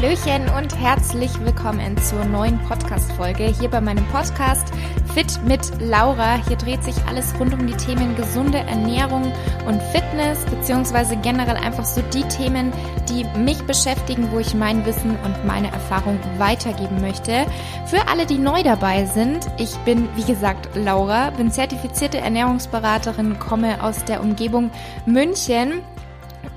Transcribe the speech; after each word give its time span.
Hallöchen 0.00 0.48
und 0.56 0.78
herzlich 0.78 1.44
willkommen 1.44 1.96
zur 1.98 2.24
neuen 2.24 2.56
Podcast-Folge 2.68 3.46
hier 3.46 3.68
bei 3.68 3.80
meinem 3.80 4.06
Podcast 4.06 4.68
Fit 5.12 5.40
mit 5.44 5.60
Laura. 5.80 6.36
Hier 6.46 6.56
dreht 6.56 6.84
sich 6.84 6.94
alles 7.08 7.34
rund 7.40 7.52
um 7.52 7.66
die 7.66 7.76
Themen 7.76 8.14
gesunde 8.14 8.58
Ernährung 8.58 9.32
und 9.66 9.82
Fitness, 9.90 10.44
beziehungsweise 10.44 11.16
generell 11.16 11.56
einfach 11.56 11.84
so 11.84 12.00
die 12.14 12.22
Themen, 12.28 12.72
die 13.08 13.24
mich 13.40 13.60
beschäftigen, 13.62 14.30
wo 14.30 14.38
ich 14.38 14.54
mein 14.54 14.86
Wissen 14.86 15.16
und 15.24 15.44
meine 15.44 15.72
Erfahrung 15.72 16.20
weitergeben 16.36 17.00
möchte. 17.00 17.44
Für 17.86 18.06
alle, 18.06 18.24
die 18.24 18.38
neu 18.38 18.62
dabei 18.62 19.04
sind, 19.04 19.48
ich 19.58 19.74
bin, 19.78 20.08
wie 20.14 20.24
gesagt, 20.24 20.76
Laura, 20.76 21.30
bin 21.30 21.50
zertifizierte 21.50 22.18
Ernährungsberaterin, 22.18 23.40
komme 23.40 23.82
aus 23.82 24.04
der 24.04 24.20
Umgebung 24.20 24.70
München 25.06 25.82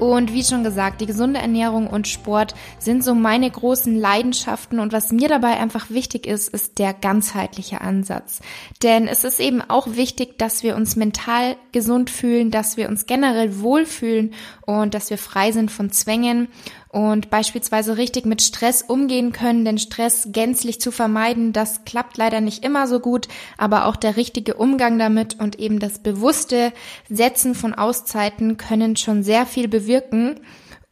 und 0.01 0.33
wie 0.33 0.43
schon 0.43 0.63
gesagt, 0.63 0.99
die 0.99 1.05
gesunde 1.05 1.39
Ernährung 1.39 1.85
und 1.85 2.07
Sport 2.07 2.55
sind 2.79 3.03
so 3.03 3.13
meine 3.13 3.51
großen 3.51 3.95
Leidenschaften. 3.95 4.79
Und 4.79 4.93
was 4.93 5.11
mir 5.11 5.29
dabei 5.29 5.59
einfach 5.59 5.91
wichtig 5.91 6.25
ist, 6.25 6.49
ist 6.49 6.79
der 6.79 6.95
ganzheitliche 6.95 7.81
Ansatz. 7.81 8.41
Denn 8.81 9.07
es 9.07 9.23
ist 9.23 9.39
eben 9.39 9.61
auch 9.61 9.85
wichtig, 9.95 10.39
dass 10.39 10.63
wir 10.63 10.75
uns 10.75 10.95
mental 10.95 11.55
gesund 11.71 12.09
fühlen, 12.09 12.49
dass 12.49 12.77
wir 12.77 12.89
uns 12.89 13.05
generell 13.05 13.59
wohlfühlen 13.59 14.33
und 14.65 14.95
dass 14.95 15.11
wir 15.11 15.19
frei 15.19 15.51
sind 15.51 15.69
von 15.69 15.91
Zwängen 15.91 16.47
und 16.91 17.29
beispielsweise 17.29 17.97
richtig 17.97 18.25
mit 18.25 18.41
Stress 18.41 18.81
umgehen 18.81 19.31
können, 19.31 19.63
denn 19.63 19.77
Stress 19.77 20.29
gänzlich 20.31 20.81
zu 20.81 20.91
vermeiden, 20.91 21.53
das 21.53 21.85
klappt 21.85 22.17
leider 22.17 22.41
nicht 22.41 22.65
immer 22.65 22.87
so 22.87 22.99
gut, 22.99 23.27
aber 23.57 23.85
auch 23.85 23.95
der 23.95 24.17
richtige 24.17 24.55
Umgang 24.55 24.99
damit 24.99 25.39
und 25.39 25.59
eben 25.59 25.79
das 25.79 25.99
bewusste 25.99 26.73
Setzen 27.09 27.55
von 27.55 27.73
Auszeiten 27.73 28.57
können 28.57 28.97
schon 28.97 29.23
sehr 29.23 29.45
viel 29.45 29.67
bewirken. 29.67 30.41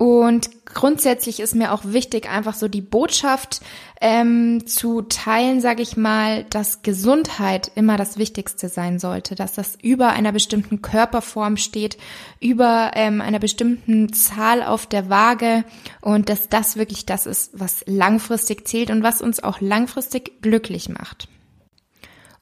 Und 0.02 0.64
grundsätzlich 0.64 1.42
ist 1.42 1.55
mir 1.55 1.73
auch 1.73 1.83
wichtig, 1.83 2.30
einfach 2.30 2.53
so 2.53 2.69
die 2.69 2.80
Botschaft 2.81 3.59
ähm, 4.00 4.66
zu 4.66 5.02
teilen, 5.02 5.59
sage 5.59 5.81
ich 5.81 5.97
mal, 5.97 6.45
dass 6.45 6.83
Gesundheit 6.83 7.69
immer 7.75 7.97
das 7.97 8.17
Wichtigste 8.17 8.70
sein 8.70 8.97
sollte, 8.97 9.36
dass 9.36 9.52
das 9.52 9.77
über 9.81 10.11
einer 10.11 10.31
bestimmten 10.31 10.81
Körperform 10.81 11.58
steht, 11.58 11.97
über 12.39 12.92
ähm, 12.94 13.20
einer 13.20 13.39
bestimmten 13.39 14.14
Zahl 14.14 14.64
auf 14.64 14.86
der 14.86 15.09
Waage 15.09 15.66
und 16.00 16.30
dass 16.30 16.47
das 16.47 16.77
wirklich 16.77 17.05
das 17.05 17.25
ist, 17.25 17.59
was 17.59 17.83
langfristig 17.86 18.70
zählt 18.70 18.92
und 18.92 19.03
was 19.03 19.22
uns 19.22 19.44
auch 19.44 19.59
langfristig 19.59 20.42
glücklich 20.42 20.88
macht. 20.88 21.27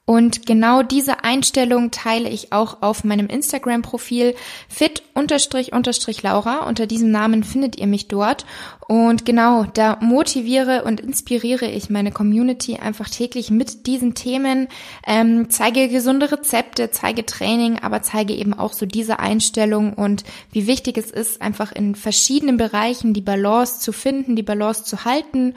Und 0.08 0.46
genau 0.46 0.82
diese 0.82 1.22
Einstellung 1.22 1.90
teile 1.90 2.30
ich 2.30 2.50
auch 2.50 2.80
auf 2.80 3.04
meinem 3.04 3.26
Instagram-Profil 3.26 4.34
fit-laura. 4.66 6.66
Unter 6.66 6.86
diesem 6.86 7.10
Namen 7.10 7.44
findet 7.44 7.76
ihr 7.76 7.86
mich 7.86 8.08
dort. 8.08 8.46
Und 8.86 9.26
genau, 9.26 9.66
da 9.74 9.98
motiviere 10.00 10.84
und 10.84 11.00
inspiriere 11.00 11.66
ich 11.66 11.90
meine 11.90 12.10
Community 12.10 12.76
einfach 12.76 13.10
täglich 13.10 13.50
mit 13.50 13.86
diesen 13.86 14.14
Themen, 14.14 14.68
ähm, 15.06 15.50
zeige 15.50 15.88
gesunde 15.88 16.32
Rezepte, 16.32 16.90
zeige 16.90 17.26
Training, 17.26 17.80
aber 17.80 18.00
zeige 18.00 18.32
eben 18.32 18.54
auch 18.54 18.72
so 18.72 18.86
diese 18.86 19.18
Einstellung 19.18 19.92
und 19.92 20.24
wie 20.52 20.66
wichtig 20.66 20.96
es 20.96 21.10
ist, 21.10 21.42
einfach 21.42 21.70
in 21.70 21.94
verschiedenen 21.94 22.56
Bereichen 22.56 23.12
die 23.12 23.20
Balance 23.20 23.80
zu 23.80 23.92
finden, 23.92 24.36
die 24.36 24.42
Balance 24.42 24.84
zu 24.84 25.04
halten 25.04 25.52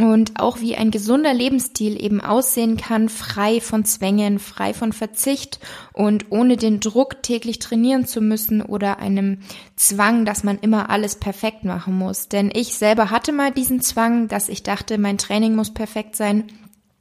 und 0.00 0.38
auch 0.38 0.60
wie 0.60 0.76
ein 0.76 0.92
gesunder 0.92 1.34
Lebensstil 1.34 2.00
eben 2.00 2.20
aussehen 2.20 2.76
kann, 2.76 3.08
frei 3.08 3.60
von 3.60 3.84
Zwängen, 3.84 4.38
frei 4.38 4.72
von 4.72 4.92
Verzicht 4.92 5.58
und 5.92 6.26
ohne 6.30 6.56
den 6.56 6.78
Druck 6.78 7.20
täglich 7.22 7.58
trainieren 7.58 8.06
zu 8.06 8.20
müssen 8.20 8.62
oder 8.62 9.00
einem 9.00 9.40
Zwang, 9.74 10.24
dass 10.24 10.44
man 10.44 10.58
immer 10.60 10.88
alles 10.88 11.16
perfekt 11.16 11.64
machen 11.64 11.98
muss. 11.98 12.28
Denn 12.28 12.52
ich 12.54 12.74
selber 12.74 13.10
hatte 13.10 13.32
mal 13.32 13.50
diesen 13.50 13.80
Zwang, 13.80 14.28
dass 14.28 14.48
ich 14.48 14.62
dachte, 14.62 14.98
mein 14.98 15.18
Training 15.18 15.56
muss 15.56 15.74
perfekt 15.74 16.14
sein. 16.14 16.44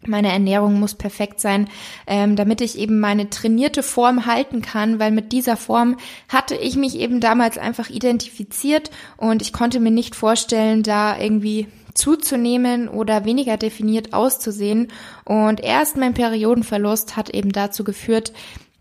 Meine 0.05 0.31
Ernährung 0.31 0.79
muss 0.79 0.95
perfekt 0.95 1.39
sein, 1.39 1.67
ähm, 2.07 2.35
damit 2.35 2.61
ich 2.61 2.77
eben 2.77 2.99
meine 2.99 3.29
trainierte 3.29 3.83
Form 3.83 4.25
halten 4.25 4.61
kann, 4.61 4.99
weil 4.99 5.11
mit 5.11 5.31
dieser 5.31 5.57
Form 5.57 5.97
hatte 6.29 6.55
ich 6.55 6.77
mich 6.77 6.97
eben 6.97 7.19
damals 7.19 7.57
einfach 7.57 7.89
identifiziert 7.89 8.89
und 9.17 9.41
ich 9.41 9.53
konnte 9.53 9.79
mir 9.79 9.91
nicht 9.91 10.15
vorstellen, 10.15 10.81
da 10.83 11.19
irgendwie 11.19 11.67
zuzunehmen 11.97 12.87
oder 12.87 13.25
weniger 13.25 13.57
definiert 13.57 14.13
auszusehen. 14.13 14.91
Und 15.25 15.61
erst 15.61 15.97
mein 15.97 16.13
Periodenverlust 16.13 17.17
hat 17.17 17.29
eben 17.29 17.51
dazu 17.51 17.83
geführt, 17.83 18.33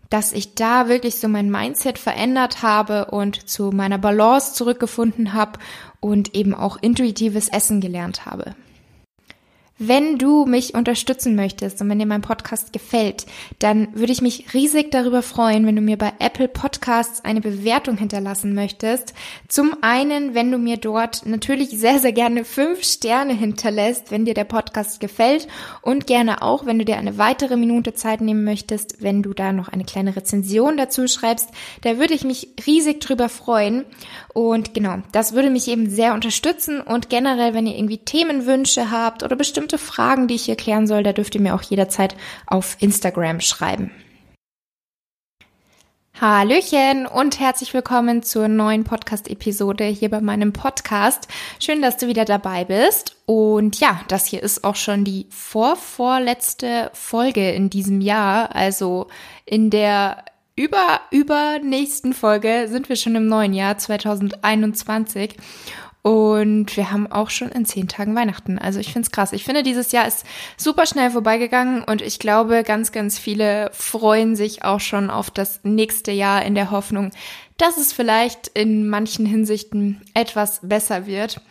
dass 0.09 0.31
ich 0.31 0.55
da 0.55 0.87
wirklich 0.87 1.15
so 1.15 1.27
mein 1.27 1.51
Mindset 1.51 1.97
verändert 1.97 2.61
habe 2.61 3.05
und 3.11 3.49
zu 3.49 3.71
meiner 3.71 3.97
Balance 3.97 4.53
zurückgefunden 4.53 5.33
habe 5.33 5.59
und 5.99 6.35
eben 6.35 6.53
auch 6.53 6.77
intuitives 6.81 7.49
Essen 7.49 7.81
gelernt 7.81 8.25
habe. 8.25 8.55
Wenn 9.79 10.17
du 10.17 10.45
mich 10.45 10.73
unterstützen 10.73 11.35
möchtest 11.35 11.79
und 11.81 11.89
wenn 11.89 11.99
dir 11.99 12.07
mein 12.07 12.23
Podcast 12.23 12.73
gefällt, 12.73 13.27
dann 13.59 13.89
würde 13.93 14.11
ich 14.11 14.23
mich 14.23 14.51
riesig 14.55 14.89
darüber 14.89 15.21
freuen, 15.21 15.67
wenn 15.67 15.75
du 15.75 15.83
mir 15.83 15.97
bei 15.97 16.13
Apple 16.17 16.47
Podcasts 16.47 17.23
eine 17.23 17.41
Bewertung 17.41 17.95
hinterlassen 17.95 18.55
möchtest. 18.55 19.13
Zum 19.47 19.75
einen, 19.81 20.33
wenn 20.33 20.51
du 20.51 20.57
mir 20.57 20.77
dort 20.77 21.27
natürlich 21.27 21.69
sehr, 21.69 21.99
sehr 21.99 22.11
gerne 22.11 22.43
fünf 22.43 22.83
Sterne 22.83 23.33
hinterlässt, 23.33 24.09
wenn 24.09 24.25
dir 24.25 24.33
der 24.33 24.45
Podcast 24.45 24.99
gefällt 24.99 25.47
und 25.83 26.07
gerne 26.07 26.41
auch, 26.41 26.65
wenn 26.65 26.79
du 26.79 26.85
dir 26.85 26.97
eine 26.97 27.19
weitere 27.19 27.55
Minute 27.55 27.93
Zeit 27.93 28.21
nehmen 28.21 28.43
möchtest, 28.43 29.03
wenn 29.03 29.21
du 29.21 29.35
da 29.35 29.53
noch 29.53 29.67
eine 29.67 29.85
kleine 29.85 30.15
Rezension 30.15 30.77
dazu 30.77 31.07
schreibst, 31.07 31.51
da 31.81 31.99
würde 31.99 32.15
ich 32.15 32.23
mich 32.23 32.49
riesig 32.65 32.99
drüber 32.99 33.29
freuen. 33.29 33.85
Und 34.37 34.75
genau, 34.75 34.97
das 35.13 35.33
würde 35.33 35.49
mich 35.49 35.67
eben 35.67 35.89
sehr 35.89 36.13
unterstützen 36.13 36.79
und 36.79 37.09
generell, 37.09 37.55
wenn 37.55 37.65
ihr 37.65 37.75
irgendwie 37.75 37.97
Themenwünsche 37.97 38.91
habt 38.91 39.23
oder 39.23 39.35
bestimmte 39.35 39.79
Fragen, 39.79 40.27
die 40.27 40.35
ich 40.35 40.47
erklären 40.47 40.85
soll, 40.85 41.01
da 41.01 41.11
dürft 41.11 41.33
ihr 41.33 41.41
mir 41.41 41.55
auch 41.55 41.63
jederzeit 41.63 42.15
auf 42.45 42.77
Instagram 42.79 43.41
schreiben. 43.41 43.89
Hallöchen 46.21 47.07
und 47.07 47.39
herzlich 47.39 47.73
willkommen 47.73 48.21
zur 48.21 48.47
neuen 48.47 48.83
Podcast-Episode 48.83 49.85
hier 49.85 50.11
bei 50.11 50.21
meinem 50.21 50.53
Podcast. 50.53 51.27
Schön, 51.59 51.81
dass 51.81 51.97
du 51.97 52.05
wieder 52.05 52.25
dabei 52.25 52.63
bist. 52.63 53.15
Und 53.25 53.79
ja, 53.79 54.01
das 54.07 54.27
hier 54.27 54.43
ist 54.43 54.63
auch 54.63 54.75
schon 54.75 55.03
die 55.03 55.25
vorvorletzte 55.31 56.91
Folge 56.93 57.49
in 57.53 57.71
diesem 57.71 58.01
Jahr. 58.01 58.55
Also 58.55 59.07
in 59.45 59.71
der 59.71 60.25
über, 60.57 61.01
über 61.11 61.59
nächsten 61.59 62.13
Folge 62.13 62.65
sind 62.67 62.89
wir 62.89 62.97
schon 62.97 63.15
im 63.15 63.27
neuen 63.27 63.53
Jahr 63.53 63.77
2021. 63.77 65.35
Und 66.01 66.75
wir 66.77 66.91
haben 66.91 67.11
auch 67.11 67.29
schon 67.29 67.49
in 67.49 67.65
zehn 67.65 67.87
Tagen 67.87 68.15
Weihnachten. 68.15 68.57
Also 68.57 68.79
ich 68.79 68.91
finde 68.91 69.05
es 69.05 69.11
krass. 69.11 69.33
Ich 69.33 69.43
finde, 69.43 69.61
dieses 69.61 69.91
Jahr 69.91 70.07
ist 70.07 70.25
super 70.55 70.85
schnell 70.85 71.11
vorbeigegangen 71.11 71.83
und 71.83 72.01
ich 72.01 72.17
glaube, 72.17 72.63
ganz, 72.63 72.91
ganz 72.91 73.19
viele 73.19 73.69
freuen 73.73 74.35
sich 74.35 74.63
auch 74.63 74.79
schon 74.79 75.09
auf 75.09 75.29
das 75.29 75.59
nächste 75.63 76.11
Jahr 76.11 76.43
in 76.43 76.55
der 76.55 76.71
Hoffnung, 76.71 77.11
dass 77.57 77.77
es 77.77 77.93
vielleicht 77.93 78.47
in 78.47 78.87
manchen 78.87 79.25
Hinsichten 79.25 80.01
etwas 80.13 80.61
besser 80.63 81.05
wird. 81.07 81.41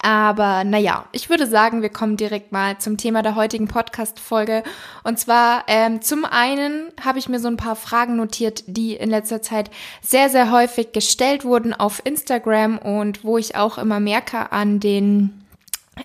Aber 0.00 0.64
naja, 0.64 1.06
ich 1.12 1.30
würde 1.30 1.46
sagen, 1.46 1.82
wir 1.82 1.88
kommen 1.88 2.16
direkt 2.16 2.52
mal 2.52 2.78
zum 2.78 2.96
Thema 2.96 3.22
der 3.22 3.34
heutigen 3.34 3.68
Podcast-Folge. 3.68 4.62
Und 5.04 5.18
zwar 5.18 5.64
ähm, 5.66 6.02
zum 6.02 6.24
einen 6.24 6.90
habe 7.04 7.18
ich 7.18 7.28
mir 7.28 7.40
so 7.40 7.48
ein 7.48 7.56
paar 7.56 7.76
Fragen 7.76 8.16
notiert, 8.16 8.64
die 8.66 8.94
in 8.94 9.10
letzter 9.10 9.42
Zeit 9.42 9.70
sehr, 10.00 10.28
sehr 10.28 10.50
häufig 10.50 10.92
gestellt 10.92 11.44
wurden 11.44 11.74
auf 11.74 12.00
Instagram 12.04 12.78
und 12.78 13.24
wo 13.24 13.38
ich 13.38 13.56
auch 13.56 13.78
immer 13.78 14.00
merke 14.00 14.52
an 14.52 14.80
den 14.80 15.41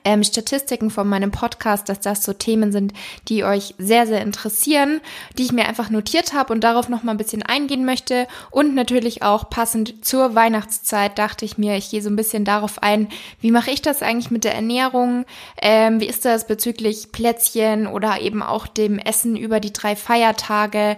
ähm, 0.07 0.23
Statistiken 0.23 0.90
von 0.90 1.09
meinem 1.09 1.31
Podcast, 1.31 1.90
dass 1.90 2.00
das 2.00 2.23
so 2.23 2.31
Themen 2.31 2.72
sind, 2.72 2.94
die 3.28 3.44
euch 3.44 3.75
sehr, 3.78 4.07
sehr 4.07 4.22
interessieren, 4.22 5.01
die 5.38 5.44
ich 5.44 5.51
mir 5.51 5.66
einfach 5.68 5.89
notiert 5.89 6.31
habe 6.31 6.54
und 6.54 6.63
darauf 6.63 6.88
noch 6.88 7.04
mal 7.04 7.12
ein 7.12 7.18
bisschen 7.18 7.44
eingehen 7.44 7.83
möchte. 7.83 8.25
Und 8.50 8.74
natürlich 8.74 9.21
auch 9.21 9.50
passend 9.50 10.06
zur 10.06 10.33
Weihnachtszeit 10.33 11.19
dachte 11.19 11.44
ich 11.44 11.57
mir, 11.57 11.75
ich 11.75 11.89
gehe 11.89 12.01
so 12.01 12.09
ein 12.09 12.15
bisschen 12.15 12.45
darauf 12.45 12.81
ein, 12.81 13.09
wie 13.42 13.51
mache 13.51 13.71
ich 13.71 13.81
das 13.81 14.01
eigentlich 14.01 14.31
mit 14.31 14.45
der 14.45 14.56
Ernährung? 14.56 15.25
Ähm, 15.62 16.00
wie 16.00 16.07
ist 16.07 16.24
das 16.24 16.48
bezüglich 16.48 17.12
Plätzchen 17.12 17.86
oder 17.86 18.21
eben 18.21 18.42
auch 18.42 18.65
dem 18.65 19.00
Essen 19.00 19.36
über 19.36 19.60
die 19.60 19.74
drei 19.74 19.98
Feiertage? 19.98 20.95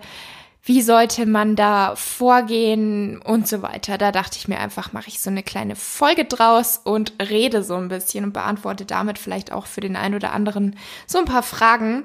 Wie 0.63 0.81
sollte 0.81 1.25
man 1.25 1.55
da 1.55 1.95
vorgehen 1.95 3.21
und 3.21 3.47
so 3.47 3.61
weiter. 3.61 3.97
Da 3.97 4.11
dachte 4.11 4.37
ich 4.37 4.47
mir 4.47 4.59
einfach, 4.59 4.93
mache 4.93 5.07
ich 5.07 5.21
so 5.21 5.29
eine 5.29 5.43
kleine 5.43 5.75
Folge 5.75 6.25
draus 6.25 6.79
und 6.83 7.13
rede 7.21 7.63
so 7.63 7.75
ein 7.75 7.87
bisschen 7.87 8.25
und 8.25 8.33
beantworte 8.33 8.85
damit 8.85 9.17
vielleicht 9.17 9.51
auch 9.51 9.65
für 9.65 9.81
den 9.81 9.95
einen 9.95 10.15
oder 10.15 10.33
anderen 10.33 10.77
so 11.07 11.17
ein 11.17 11.25
paar 11.25 11.43
Fragen. 11.43 12.03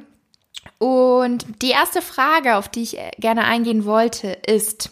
Und 0.79 1.45
die 1.63 1.71
erste 1.71 2.01
Frage, 2.01 2.57
auf 2.57 2.69
die 2.69 2.83
ich 2.83 2.97
gerne 3.19 3.45
eingehen 3.45 3.85
wollte, 3.85 4.29
ist, 4.47 4.91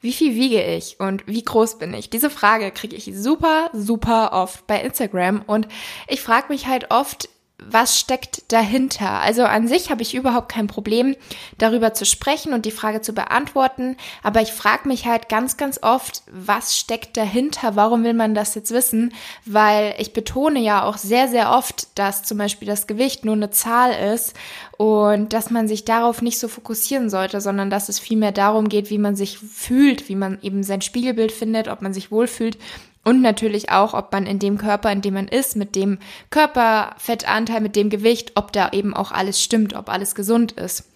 wie 0.00 0.12
viel 0.12 0.34
wiege 0.34 0.62
ich 0.62 1.00
und 1.00 1.26
wie 1.26 1.42
groß 1.42 1.78
bin 1.78 1.94
ich? 1.94 2.10
Diese 2.10 2.30
Frage 2.30 2.70
kriege 2.70 2.96
ich 2.96 3.10
super, 3.14 3.70
super 3.72 4.32
oft 4.32 4.66
bei 4.66 4.80
Instagram 4.80 5.42
und 5.46 5.68
ich 6.06 6.20
frage 6.20 6.48
mich 6.48 6.66
halt 6.66 6.90
oft, 6.90 7.28
was 7.58 7.98
steckt 7.98 8.52
dahinter? 8.52 9.20
Also 9.20 9.44
an 9.44 9.66
sich 9.66 9.90
habe 9.90 10.02
ich 10.02 10.14
überhaupt 10.14 10.50
kein 10.50 10.66
Problem, 10.66 11.16
darüber 11.56 11.94
zu 11.94 12.04
sprechen 12.04 12.52
und 12.52 12.66
die 12.66 12.70
Frage 12.70 13.00
zu 13.00 13.14
beantworten, 13.14 13.96
aber 14.22 14.42
ich 14.42 14.52
frage 14.52 14.86
mich 14.86 15.06
halt 15.06 15.30
ganz, 15.30 15.56
ganz 15.56 15.82
oft, 15.82 16.22
was 16.30 16.76
steckt 16.76 17.16
dahinter? 17.16 17.74
Warum 17.74 18.04
will 18.04 18.12
man 18.12 18.34
das 18.34 18.54
jetzt 18.54 18.72
wissen? 18.72 19.14
Weil 19.46 19.94
ich 19.98 20.12
betone 20.12 20.60
ja 20.60 20.84
auch 20.84 20.98
sehr, 20.98 21.28
sehr 21.28 21.50
oft, 21.50 21.98
dass 21.98 22.24
zum 22.24 22.36
Beispiel 22.36 22.68
das 22.68 22.86
Gewicht 22.86 23.24
nur 23.24 23.34
eine 23.34 23.50
Zahl 23.50 23.92
ist 24.14 24.34
und 24.76 25.32
dass 25.32 25.50
man 25.50 25.66
sich 25.66 25.86
darauf 25.86 26.20
nicht 26.20 26.38
so 26.38 26.48
fokussieren 26.48 27.08
sollte, 27.08 27.40
sondern 27.40 27.70
dass 27.70 27.88
es 27.88 27.98
vielmehr 27.98 28.32
darum 28.32 28.68
geht, 28.68 28.90
wie 28.90 28.98
man 28.98 29.16
sich 29.16 29.38
fühlt, 29.38 30.10
wie 30.10 30.16
man 30.16 30.38
eben 30.42 30.62
sein 30.62 30.82
Spiegelbild 30.82 31.32
findet, 31.32 31.68
ob 31.68 31.80
man 31.80 31.94
sich 31.94 32.10
wohlfühlt 32.10 32.58
und 33.06 33.22
natürlich 33.22 33.70
auch, 33.70 33.94
ob 33.94 34.12
man 34.12 34.26
in 34.26 34.40
dem 34.40 34.58
Körper, 34.58 34.90
in 34.90 35.00
dem 35.00 35.14
man 35.14 35.28
ist, 35.28 35.54
mit 35.54 35.76
dem 35.76 35.98
Körperfettanteil, 36.30 37.60
mit 37.60 37.76
dem 37.76 37.88
Gewicht, 37.88 38.32
ob 38.34 38.52
da 38.52 38.70
eben 38.72 38.94
auch 38.94 39.12
alles 39.12 39.40
stimmt, 39.40 39.76
ob 39.76 39.88
alles 39.88 40.16
gesund 40.16 40.50
ist. 40.50 40.90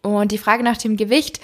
Und 0.00 0.32
die 0.32 0.38
Frage 0.38 0.62
nach 0.62 0.78
dem 0.78 0.96
Gewicht, 0.96 1.40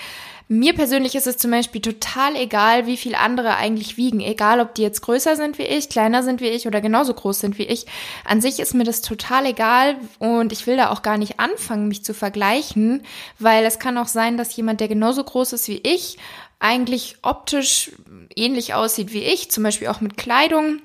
mir 0.49 0.73
persönlich 0.73 1.15
ist 1.17 1.27
es 1.27 1.37
zum 1.37 1.51
Beispiel 1.51 1.83
total 1.83 2.35
egal, 2.35 2.87
wie 2.87 2.97
viel 2.97 3.15
andere 3.15 3.57
eigentlich 3.57 3.99
wiegen. 3.99 4.21
Egal, 4.21 4.61
ob 4.61 4.75
die 4.75 4.83
jetzt 4.83 5.03
größer 5.03 5.37
sind 5.37 5.59
wie 5.59 5.65
ich, 5.65 5.91
kleiner 5.91 6.23
sind 6.23 6.41
wie 6.41 6.49
ich 6.49 6.67
oder 6.67 6.81
genauso 6.81 7.13
groß 7.13 7.39
sind 7.39 7.59
wie 7.59 7.65
ich. 7.65 7.85
An 8.25 8.41
sich 8.41 8.59
ist 8.59 8.73
mir 8.73 8.85
das 8.85 9.03
total 9.03 9.45
egal 9.45 9.97
und 10.19 10.51
ich 10.51 10.67
will 10.67 10.79
da 10.79 10.91
auch 10.91 11.03
gar 11.03 11.19
nicht 11.19 11.39
anfangen, 11.39 11.89
mich 11.89 12.05
zu 12.05 12.15
vergleichen, 12.15 13.03
weil 13.39 13.67
es 13.67 13.79
kann 13.79 13.99
auch 13.99 14.09
sein, 14.09 14.39
dass 14.39 14.57
jemand, 14.57 14.81
der 14.81 14.89
genauso 14.89 15.23
groß 15.23 15.53
ist 15.53 15.69
wie 15.69 15.83
ich, 15.85 16.17
eigentlich 16.61 17.17
optisch 17.23 17.91
ähnlich 18.37 18.75
aussieht 18.75 19.13
wie 19.13 19.23
ich, 19.23 19.51
zum 19.51 19.65
Beispiel 19.65 19.89
auch 19.89 20.01
mit 20.01 20.17
Kleidung, 20.17 20.81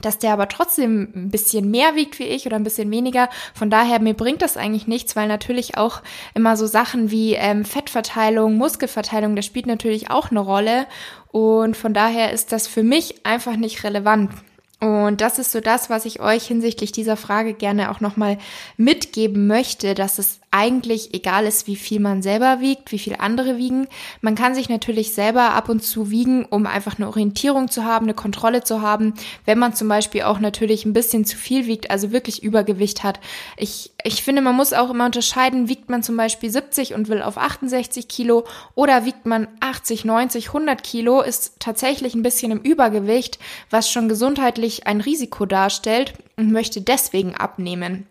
dass 0.00 0.18
der 0.18 0.32
aber 0.32 0.48
trotzdem 0.48 1.12
ein 1.14 1.30
bisschen 1.30 1.70
mehr 1.70 1.94
wiegt 1.94 2.18
wie 2.18 2.24
ich 2.24 2.46
oder 2.46 2.56
ein 2.56 2.64
bisschen 2.64 2.90
weniger. 2.90 3.28
Von 3.54 3.70
daher, 3.70 4.00
mir 4.00 4.14
bringt 4.14 4.42
das 4.42 4.56
eigentlich 4.56 4.86
nichts, 4.86 5.14
weil 5.14 5.28
natürlich 5.28 5.76
auch 5.76 6.02
immer 6.34 6.56
so 6.56 6.66
Sachen 6.66 7.10
wie 7.10 7.34
ähm, 7.34 7.64
Fettverteilung, 7.64 8.56
Muskelverteilung, 8.56 9.36
das 9.36 9.46
spielt 9.46 9.66
natürlich 9.66 10.10
auch 10.10 10.30
eine 10.30 10.40
Rolle. 10.40 10.86
Und 11.30 11.76
von 11.76 11.94
daher 11.94 12.32
ist 12.32 12.52
das 12.52 12.66
für 12.66 12.82
mich 12.82 13.24
einfach 13.24 13.56
nicht 13.56 13.84
relevant. 13.84 14.32
Und 14.80 15.20
das 15.20 15.38
ist 15.38 15.52
so 15.52 15.60
das, 15.60 15.90
was 15.90 16.04
ich 16.06 16.20
euch 16.20 16.44
hinsichtlich 16.44 16.90
dieser 16.90 17.16
Frage 17.16 17.54
gerne 17.54 17.90
auch 17.90 18.00
nochmal 18.00 18.38
mitgeben 18.76 19.46
möchte, 19.46 19.94
dass 19.94 20.18
es 20.18 20.40
eigentlich 20.52 21.14
egal 21.14 21.46
ist, 21.46 21.66
wie 21.66 21.76
viel 21.76 21.98
man 21.98 22.22
selber 22.22 22.60
wiegt, 22.60 22.92
wie 22.92 22.98
viel 22.98 23.16
andere 23.18 23.56
wiegen. 23.56 23.88
Man 24.20 24.34
kann 24.34 24.54
sich 24.54 24.68
natürlich 24.68 25.14
selber 25.14 25.54
ab 25.54 25.70
und 25.70 25.82
zu 25.82 26.10
wiegen, 26.10 26.44
um 26.44 26.66
einfach 26.66 26.98
eine 26.98 27.08
Orientierung 27.08 27.68
zu 27.68 27.84
haben, 27.84 28.04
eine 28.04 28.14
Kontrolle 28.14 28.62
zu 28.62 28.82
haben, 28.82 29.14
wenn 29.46 29.58
man 29.58 29.74
zum 29.74 29.88
Beispiel 29.88 30.22
auch 30.22 30.40
natürlich 30.40 30.84
ein 30.84 30.92
bisschen 30.92 31.24
zu 31.24 31.38
viel 31.38 31.66
wiegt, 31.66 31.90
also 31.90 32.12
wirklich 32.12 32.42
Übergewicht 32.42 33.02
hat. 33.02 33.18
Ich, 33.56 33.92
ich 34.04 34.22
finde, 34.22 34.42
man 34.42 34.54
muss 34.54 34.74
auch 34.74 34.90
immer 34.90 35.06
unterscheiden, 35.06 35.70
wiegt 35.70 35.88
man 35.88 36.02
zum 36.02 36.18
Beispiel 36.18 36.50
70 36.50 36.92
und 36.92 37.08
will 37.08 37.22
auf 37.22 37.38
68 37.38 38.06
Kilo 38.06 38.44
oder 38.74 39.06
wiegt 39.06 39.24
man 39.24 39.48
80, 39.60 40.04
90, 40.04 40.48
100 40.48 40.82
Kilo, 40.82 41.22
ist 41.22 41.60
tatsächlich 41.60 42.14
ein 42.14 42.22
bisschen 42.22 42.52
im 42.52 42.60
Übergewicht, 42.60 43.38
was 43.70 43.90
schon 43.90 44.08
gesundheitlich 44.08 44.86
ein 44.86 45.00
Risiko 45.00 45.46
darstellt 45.46 46.12
und 46.36 46.52
möchte 46.52 46.82
deswegen 46.82 47.34
abnehmen. 47.34 48.06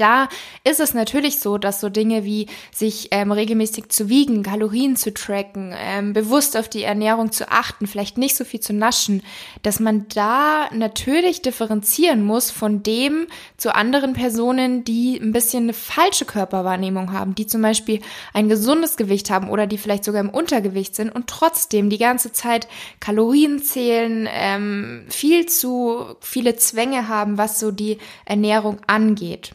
Da 0.00 0.30
ist 0.64 0.80
es 0.80 0.94
natürlich 0.94 1.40
so, 1.40 1.58
dass 1.58 1.78
so 1.78 1.90
Dinge 1.90 2.24
wie 2.24 2.46
sich 2.74 3.08
ähm, 3.10 3.32
regelmäßig 3.32 3.90
zu 3.90 4.08
wiegen, 4.08 4.42
Kalorien 4.42 4.96
zu 4.96 5.12
tracken, 5.12 5.74
ähm, 5.76 6.14
bewusst 6.14 6.56
auf 6.56 6.70
die 6.70 6.84
Ernährung 6.84 7.32
zu 7.32 7.50
achten, 7.50 7.86
vielleicht 7.86 8.16
nicht 8.16 8.34
so 8.34 8.46
viel 8.46 8.60
zu 8.60 8.72
naschen, 8.72 9.22
dass 9.62 9.78
man 9.78 10.06
da 10.08 10.70
natürlich 10.72 11.42
differenzieren 11.42 12.22
muss 12.22 12.50
von 12.50 12.82
dem 12.82 13.26
zu 13.58 13.74
anderen 13.74 14.14
Personen, 14.14 14.84
die 14.84 15.18
ein 15.18 15.32
bisschen 15.32 15.64
eine 15.64 15.74
falsche 15.74 16.24
Körperwahrnehmung 16.24 17.12
haben, 17.12 17.34
die 17.34 17.46
zum 17.46 17.60
Beispiel 17.60 18.00
ein 18.32 18.48
gesundes 18.48 18.96
Gewicht 18.96 19.28
haben 19.28 19.50
oder 19.50 19.66
die 19.66 19.76
vielleicht 19.76 20.04
sogar 20.04 20.22
im 20.22 20.30
Untergewicht 20.30 20.96
sind 20.96 21.10
und 21.10 21.26
trotzdem 21.26 21.90
die 21.90 21.98
ganze 21.98 22.32
Zeit 22.32 22.68
Kalorien 23.00 23.62
zählen, 23.62 24.26
ähm, 24.32 25.04
viel 25.10 25.44
zu 25.44 26.16
viele 26.20 26.56
Zwänge 26.56 27.08
haben, 27.08 27.36
was 27.36 27.60
so 27.60 27.70
die 27.70 27.98
Ernährung 28.24 28.78
angeht. 28.86 29.52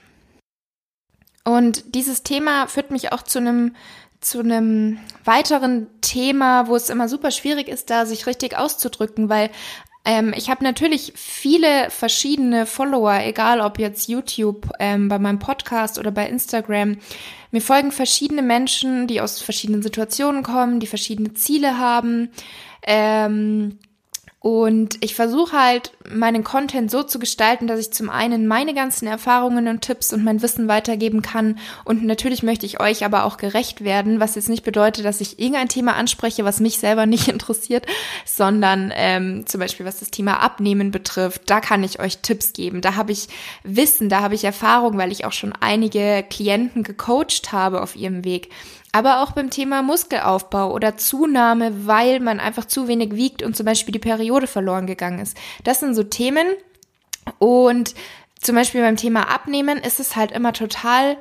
Und 1.45 1.95
dieses 1.95 2.23
Thema 2.23 2.67
führt 2.67 2.91
mich 2.91 3.13
auch 3.13 3.21
zu 3.23 3.39
einem 3.39 3.75
zu 4.21 4.39
einem 4.39 4.97
weiteren 5.23 5.85
Thema, 6.01 6.67
wo 6.67 6.75
es 6.75 6.89
immer 6.89 7.07
super 7.07 7.29
schwierig 7.29 7.67
ist, 7.67 7.91
da 7.91 8.07
sich 8.07 8.25
richtig 8.25 8.57
auszudrücken, 8.57 9.29
weil 9.29 9.51
ähm, 10.03 10.33
ich 10.35 10.49
habe 10.49 10.63
natürlich 10.63 11.13
viele 11.15 11.89
verschiedene 11.91 12.65
Follower, 12.65 13.19
egal 13.23 13.61
ob 13.61 13.77
jetzt 13.79 14.07
YouTube, 14.07 14.71
ähm, 14.79 15.09
bei 15.09 15.19
meinem 15.19 15.39
Podcast 15.39 15.99
oder 15.99 16.11
bei 16.11 16.27
Instagram. 16.27 16.97
Mir 17.51 17.61
folgen 17.61 17.91
verschiedene 17.91 18.43
Menschen, 18.43 19.07
die 19.07 19.21
aus 19.21 19.41
verschiedenen 19.41 19.83
Situationen 19.83 20.43
kommen, 20.43 20.79
die 20.79 20.87
verschiedene 20.87 21.33
Ziele 21.33 21.77
haben. 21.77 22.29
Ähm, 22.83 23.79
und 24.45 25.03
ich 25.03 25.15
versuche 25.15 25.59
halt, 25.59 25.91
meinen 26.07 26.43
Content 26.43 26.91
so 26.91 27.01
zu 27.01 27.17
gestalten, 27.17 27.65
dass 27.65 27.79
ich 27.79 27.91
zum 27.91 28.11
einen 28.11 28.45
meine 28.45 28.75
ganzen 28.75 29.07
Erfahrungen 29.07 29.67
und 29.67 29.81
Tipps 29.81 30.13
und 30.13 30.23
mein 30.23 30.43
Wissen 30.43 30.67
weitergeben 30.67 31.23
kann. 31.23 31.57
Und 31.83 32.03
natürlich 32.03 32.43
möchte 32.43 32.67
ich 32.67 32.79
euch 32.79 33.03
aber 33.03 33.23
auch 33.23 33.37
gerecht 33.37 33.83
werden, 33.83 34.19
was 34.19 34.35
jetzt 34.35 34.49
nicht 34.49 34.63
bedeutet, 34.63 35.03
dass 35.03 35.19
ich 35.19 35.39
irgendein 35.39 35.67
Thema 35.67 35.95
anspreche, 35.95 36.45
was 36.45 36.59
mich 36.59 36.77
selber 36.77 37.05
nicht 37.07 37.27
interessiert, 37.27 37.87
sondern 38.23 38.93
ähm, 38.95 39.47
zum 39.47 39.61
Beispiel 39.61 39.87
was 39.87 39.99
das 39.99 40.11
Thema 40.11 40.39
Abnehmen 40.41 40.91
betrifft, 40.91 41.49
da 41.49 41.59
kann 41.59 41.83
ich 41.83 41.99
euch 41.99 42.19
Tipps 42.19 42.53
geben. 42.53 42.81
Da 42.81 42.93
habe 42.93 43.13
ich 43.13 43.29
Wissen, 43.63 44.09
da 44.09 44.21
habe 44.21 44.35
ich 44.35 44.43
Erfahrung, 44.43 44.99
weil 44.99 45.11
ich 45.11 45.25
auch 45.25 45.33
schon 45.33 45.53
einige 45.59 46.23
Klienten 46.29 46.83
gecoacht 46.83 47.51
habe 47.51 47.81
auf 47.81 47.95
ihrem 47.95 48.23
Weg 48.23 48.51
aber 48.95 49.21
auch 49.21 49.33
beim 49.33 49.49
Thema 49.49 49.81
Muskelaufbau 49.81 50.71
oder 50.71 50.95
Zunahme, 50.95 51.85
weil 51.85 52.21
man 52.21 52.39
einfach 52.39 52.63
zu 52.63 52.87
wenig 52.87 53.13
wiegt 53.13 53.43
und 53.43 53.53
zum 53.53 53.65
Beispiel 53.65 53.91
die 53.91 53.99
Periode 53.99 54.47
verloren 54.47 54.87
gegangen 54.87 55.19
ist. 55.19 55.35
Das 55.65 55.81
sind 55.81 55.95
so 55.95 56.03
Themen 56.03 56.47
und 57.37 57.93
zum 58.39 58.55
Beispiel 58.55 58.79
beim 58.79 58.95
Thema 58.95 59.23
Abnehmen 59.23 59.79
ist 59.79 59.99
es 59.99 60.15
halt 60.15 60.31
immer 60.31 60.53
total 60.53 61.17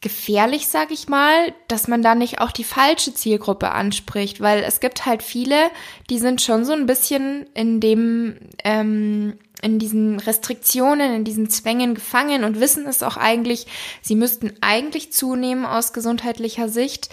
gefährlich, 0.00 0.66
sag 0.66 0.90
ich 0.90 1.08
mal, 1.08 1.54
dass 1.68 1.86
man 1.86 2.02
da 2.02 2.16
nicht 2.16 2.40
auch 2.40 2.50
die 2.50 2.64
falsche 2.64 3.14
Zielgruppe 3.14 3.70
anspricht, 3.70 4.40
weil 4.40 4.64
es 4.64 4.80
gibt 4.80 5.06
halt 5.06 5.22
viele, 5.22 5.70
die 6.10 6.18
sind 6.18 6.42
schon 6.42 6.64
so 6.64 6.72
ein 6.72 6.86
bisschen 6.86 7.46
in 7.54 7.78
dem 7.78 8.40
ähm, 8.64 9.38
in 9.64 9.78
diesen 9.78 10.20
Restriktionen, 10.20 11.14
in 11.14 11.24
diesen 11.24 11.48
Zwängen 11.48 11.94
gefangen 11.94 12.44
und 12.44 12.60
wissen 12.60 12.86
es 12.86 13.02
auch 13.02 13.16
eigentlich, 13.16 13.66
sie 14.02 14.14
müssten 14.14 14.52
eigentlich 14.60 15.12
zunehmen 15.12 15.64
aus 15.64 15.94
gesundheitlicher 15.94 16.68
Sicht, 16.68 17.08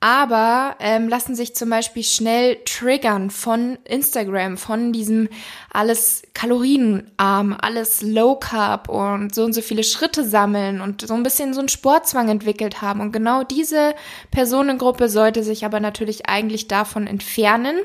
aber 0.00 0.76
ähm, 0.80 1.08
lassen 1.08 1.34
sich 1.34 1.54
zum 1.54 1.68
Beispiel 1.68 2.02
schnell 2.02 2.56
triggern 2.64 3.28
von 3.28 3.76
Instagram, 3.84 4.56
von 4.56 4.94
diesem 4.94 5.28
alles 5.70 6.22
kalorienarm, 6.32 7.54
alles 7.60 8.00
low 8.00 8.36
carb 8.36 8.88
und 8.88 9.34
so 9.34 9.44
und 9.44 9.52
so 9.52 9.60
viele 9.60 9.84
Schritte 9.84 10.26
sammeln 10.26 10.80
und 10.80 11.06
so 11.06 11.12
ein 11.12 11.22
bisschen 11.22 11.52
so 11.52 11.60
einen 11.60 11.68
Sportzwang 11.68 12.30
entwickelt 12.30 12.80
haben. 12.80 13.00
Und 13.00 13.12
genau 13.12 13.44
diese 13.44 13.94
Personengruppe 14.30 15.10
sollte 15.10 15.42
sich 15.42 15.66
aber 15.66 15.80
natürlich 15.80 16.30
eigentlich 16.30 16.66
davon 16.66 17.06
entfernen, 17.06 17.76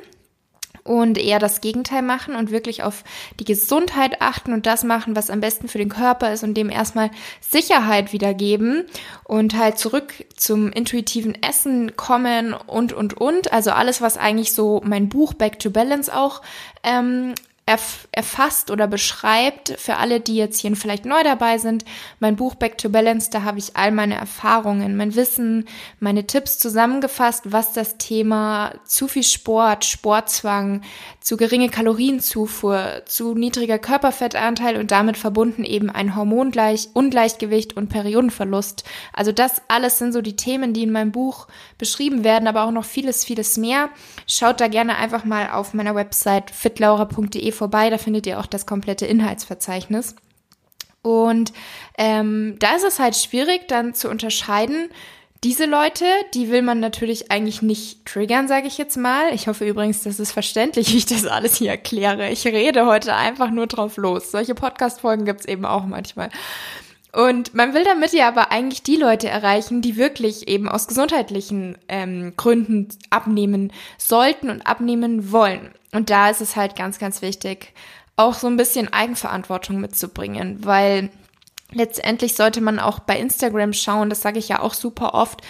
und 0.85 1.17
eher 1.17 1.39
das 1.39 1.61
Gegenteil 1.61 2.03
machen 2.03 2.35
und 2.35 2.51
wirklich 2.51 2.83
auf 2.83 3.03
die 3.39 3.43
Gesundheit 3.43 4.21
achten 4.21 4.53
und 4.53 4.67
das 4.67 4.83
machen, 4.83 5.15
was 5.15 5.31
am 5.31 5.41
besten 5.41 5.67
für 5.67 5.79
den 5.79 5.89
Körper 5.89 6.31
ist 6.31 6.43
und 6.43 6.53
dem 6.53 6.69
erstmal 6.69 7.09
Sicherheit 7.41 8.13
wiedergeben 8.13 8.85
und 9.23 9.57
halt 9.57 9.79
zurück 9.79 10.13
zum 10.37 10.71
intuitiven 10.71 11.41
Essen 11.41 11.97
kommen 11.97 12.53
und, 12.53 12.93
und, 12.93 13.15
und. 13.15 13.51
Also 13.51 13.71
alles, 13.71 13.99
was 13.99 14.15
eigentlich 14.15 14.53
so 14.53 14.79
mein 14.85 15.09
Buch 15.09 15.33
Back 15.33 15.57
to 15.57 15.71
Balance 15.71 16.15
auch 16.15 16.43
ähm, 16.83 17.33
erf 17.67 18.07
erfasst 18.11 18.69
oder 18.69 18.87
beschreibt. 18.87 19.73
Für 19.79 19.97
alle, 19.97 20.19
die 20.19 20.35
jetzt 20.35 20.59
hier 20.59 20.75
vielleicht 20.75 21.05
neu 21.05 21.23
dabei 21.23 21.57
sind, 21.57 21.83
mein 22.19 22.35
Buch 22.35 22.55
Back 22.55 22.77
to 22.77 22.89
Balance, 22.89 23.29
da 23.31 23.43
habe 23.43 23.57
ich 23.57 23.75
all 23.75 23.91
meine 23.91 24.15
Erfahrungen, 24.15 24.95
mein 24.95 25.15
Wissen, 25.15 25.67
meine 25.99 26.27
Tipps 26.27 26.59
zusammengefasst, 26.59 27.51
was 27.51 27.73
das 27.73 27.97
Thema 27.97 28.73
zu 28.85 29.07
viel 29.07 29.23
Sport, 29.23 29.83
Sportzwang, 29.83 30.81
zu 31.25 31.37
geringe 31.37 31.69
Kalorienzufuhr, 31.69 33.01
zu 33.05 33.33
niedriger 33.33 33.79
Körperfettanteil 33.79 34.77
und 34.77 34.91
damit 34.91 35.17
verbunden 35.17 35.63
eben 35.63 35.89
ein 35.89 36.15
Hormongleichgewicht 36.15 37.75
und 37.75 37.89
Periodenverlust. 37.89 38.83
Also 39.11 39.31
das 39.31 39.63
alles 39.67 39.97
sind 39.97 40.13
so 40.13 40.21
die 40.21 40.35
Themen, 40.35 40.73
die 40.73 40.83
in 40.83 40.91
meinem 40.91 41.11
Buch 41.11 41.47
beschrieben 41.79 42.23
werden, 42.23 42.47
aber 42.47 42.63
auch 42.63 42.71
noch 42.71 42.85
vieles, 42.85 43.25
vieles 43.25 43.57
mehr. 43.57 43.89
Schaut 44.27 44.61
da 44.61 44.67
gerne 44.67 44.97
einfach 44.97 45.25
mal 45.25 45.49
auf 45.49 45.73
meiner 45.73 45.95
Website 45.95 46.51
fitlaura.de 46.51 47.51
vorbei, 47.51 47.89
da 47.89 47.97
findet 47.97 48.27
ihr 48.27 48.39
auch 48.39 48.45
das 48.45 48.67
komplette 48.67 49.07
Inhaltsverzeichnis. 49.07 50.15
Und 51.01 51.53
ähm, 51.97 52.57
da 52.59 52.75
ist 52.75 52.85
es 52.85 52.99
halt 52.99 53.15
schwierig, 53.15 53.67
dann 53.67 53.95
zu 53.95 54.11
unterscheiden, 54.11 54.89
diese 55.45 55.65
Leute, 55.65 56.05
die 56.33 56.49
will 56.49 56.63
man 56.63 56.79
natürlich 56.79 57.31
eigentlich 57.31 57.61
nicht 57.61 58.03
triggern, 58.03 58.47
sage 58.47 58.65
ich 58.65 58.79
jetzt 58.79 58.97
mal. 58.97 59.31
Ich 59.31 59.47
hoffe 59.47 59.63
übrigens, 59.63 60.01
das 60.01 60.19
ist 60.19 60.31
verständlich, 60.31 60.87
wie 60.91 60.97
ich 60.97 61.05
das 61.05 61.27
alles 61.27 61.57
hier 61.57 61.69
erkläre. 61.69 62.31
Ich 62.31 62.45
rede 62.47 62.87
heute 62.87 63.13
einfach 63.13 63.51
nur 63.51 63.67
drauf 63.67 63.97
los. 63.97 64.31
Solche 64.31 64.55
Podcast-Folgen 64.55 65.23
gibt's 65.23 65.45
eben 65.45 65.65
auch 65.65 65.85
manchmal. 65.85 66.31
Und 67.13 67.53
man 67.53 67.75
will 67.75 67.83
damit 67.83 68.11
ja 68.11 68.27
aber 68.27 68.51
eigentlich 68.51 68.81
die 68.81 68.95
Leute 68.95 69.29
erreichen, 69.29 69.83
die 69.83 69.97
wirklich 69.97 70.47
eben 70.47 70.67
aus 70.67 70.87
gesundheitlichen 70.87 71.77
ähm, 71.89 72.33
Gründen 72.35 72.87
abnehmen 73.11 73.71
sollten 73.99 74.49
und 74.49 74.65
abnehmen 74.65 75.31
wollen. 75.31 75.69
Und 75.91 76.09
da 76.09 76.31
ist 76.31 76.41
es 76.41 76.55
halt 76.55 76.75
ganz, 76.75 76.97
ganz 76.97 77.21
wichtig, 77.21 77.71
auch 78.15 78.33
so 78.33 78.47
ein 78.47 78.57
bisschen 78.57 78.91
Eigenverantwortung 78.91 79.79
mitzubringen, 79.79 80.65
weil 80.65 81.11
letztendlich 81.71 82.35
sollte 82.35 82.61
man 82.61 82.79
auch 82.79 82.99
bei 82.99 83.17
Instagram 83.17 83.73
schauen, 83.73 84.09
das 84.09 84.21
sage 84.21 84.39
ich 84.39 84.49
ja 84.49 84.61
auch 84.61 84.73
super 84.73 85.13
oft, 85.13 85.41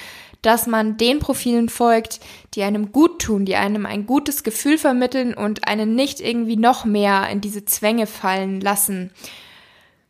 dass 0.42 0.68
man 0.68 0.98
den 0.98 1.20
Profilen 1.20 1.70
folgt, 1.70 2.20
die 2.54 2.62
einem 2.62 2.92
gut 2.92 3.22
tun, 3.22 3.46
die 3.46 3.56
einem 3.56 3.86
ein 3.86 4.06
gutes 4.06 4.44
Gefühl 4.44 4.78
vermitteln 4.78 5.34
und 5.34 5.68
einen 5.68 5.96
nicht 5.96 6.22
irgendwie 6.22 6.56
noch 6.56 6.86
mehr 6.86 7.28
in 7.30 7.42
diese 7.42 7.66
Zwänge 7.66 8.06
fallen 8.06 8.62
lassen. 8.62 9.12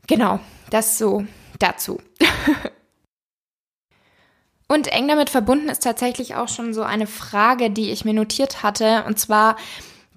Genau, 0.07 0.39
das 0.69 0.97
so 0.97 1.25
dazu. 1.59 2.01
und 4.67 4.88
eng 4.88 5.07
damit 5.07 5.29
verbunden 5.29 5.69
ist 5.69 5.83
tatsächlich 5.83 6.35
auch 6.35 6.50
schon 6.50 6.74
so 6.74 6.83
eine 6.83 7.07
Frage, 7.07 7.69
die 7.69 7.91
ich 7.91 8.03
mir 8.03 8.13
notiert 8.13 8.62
hatte, 8.62 9.05
und 9.07 9.17
zwar, 9.17 9.55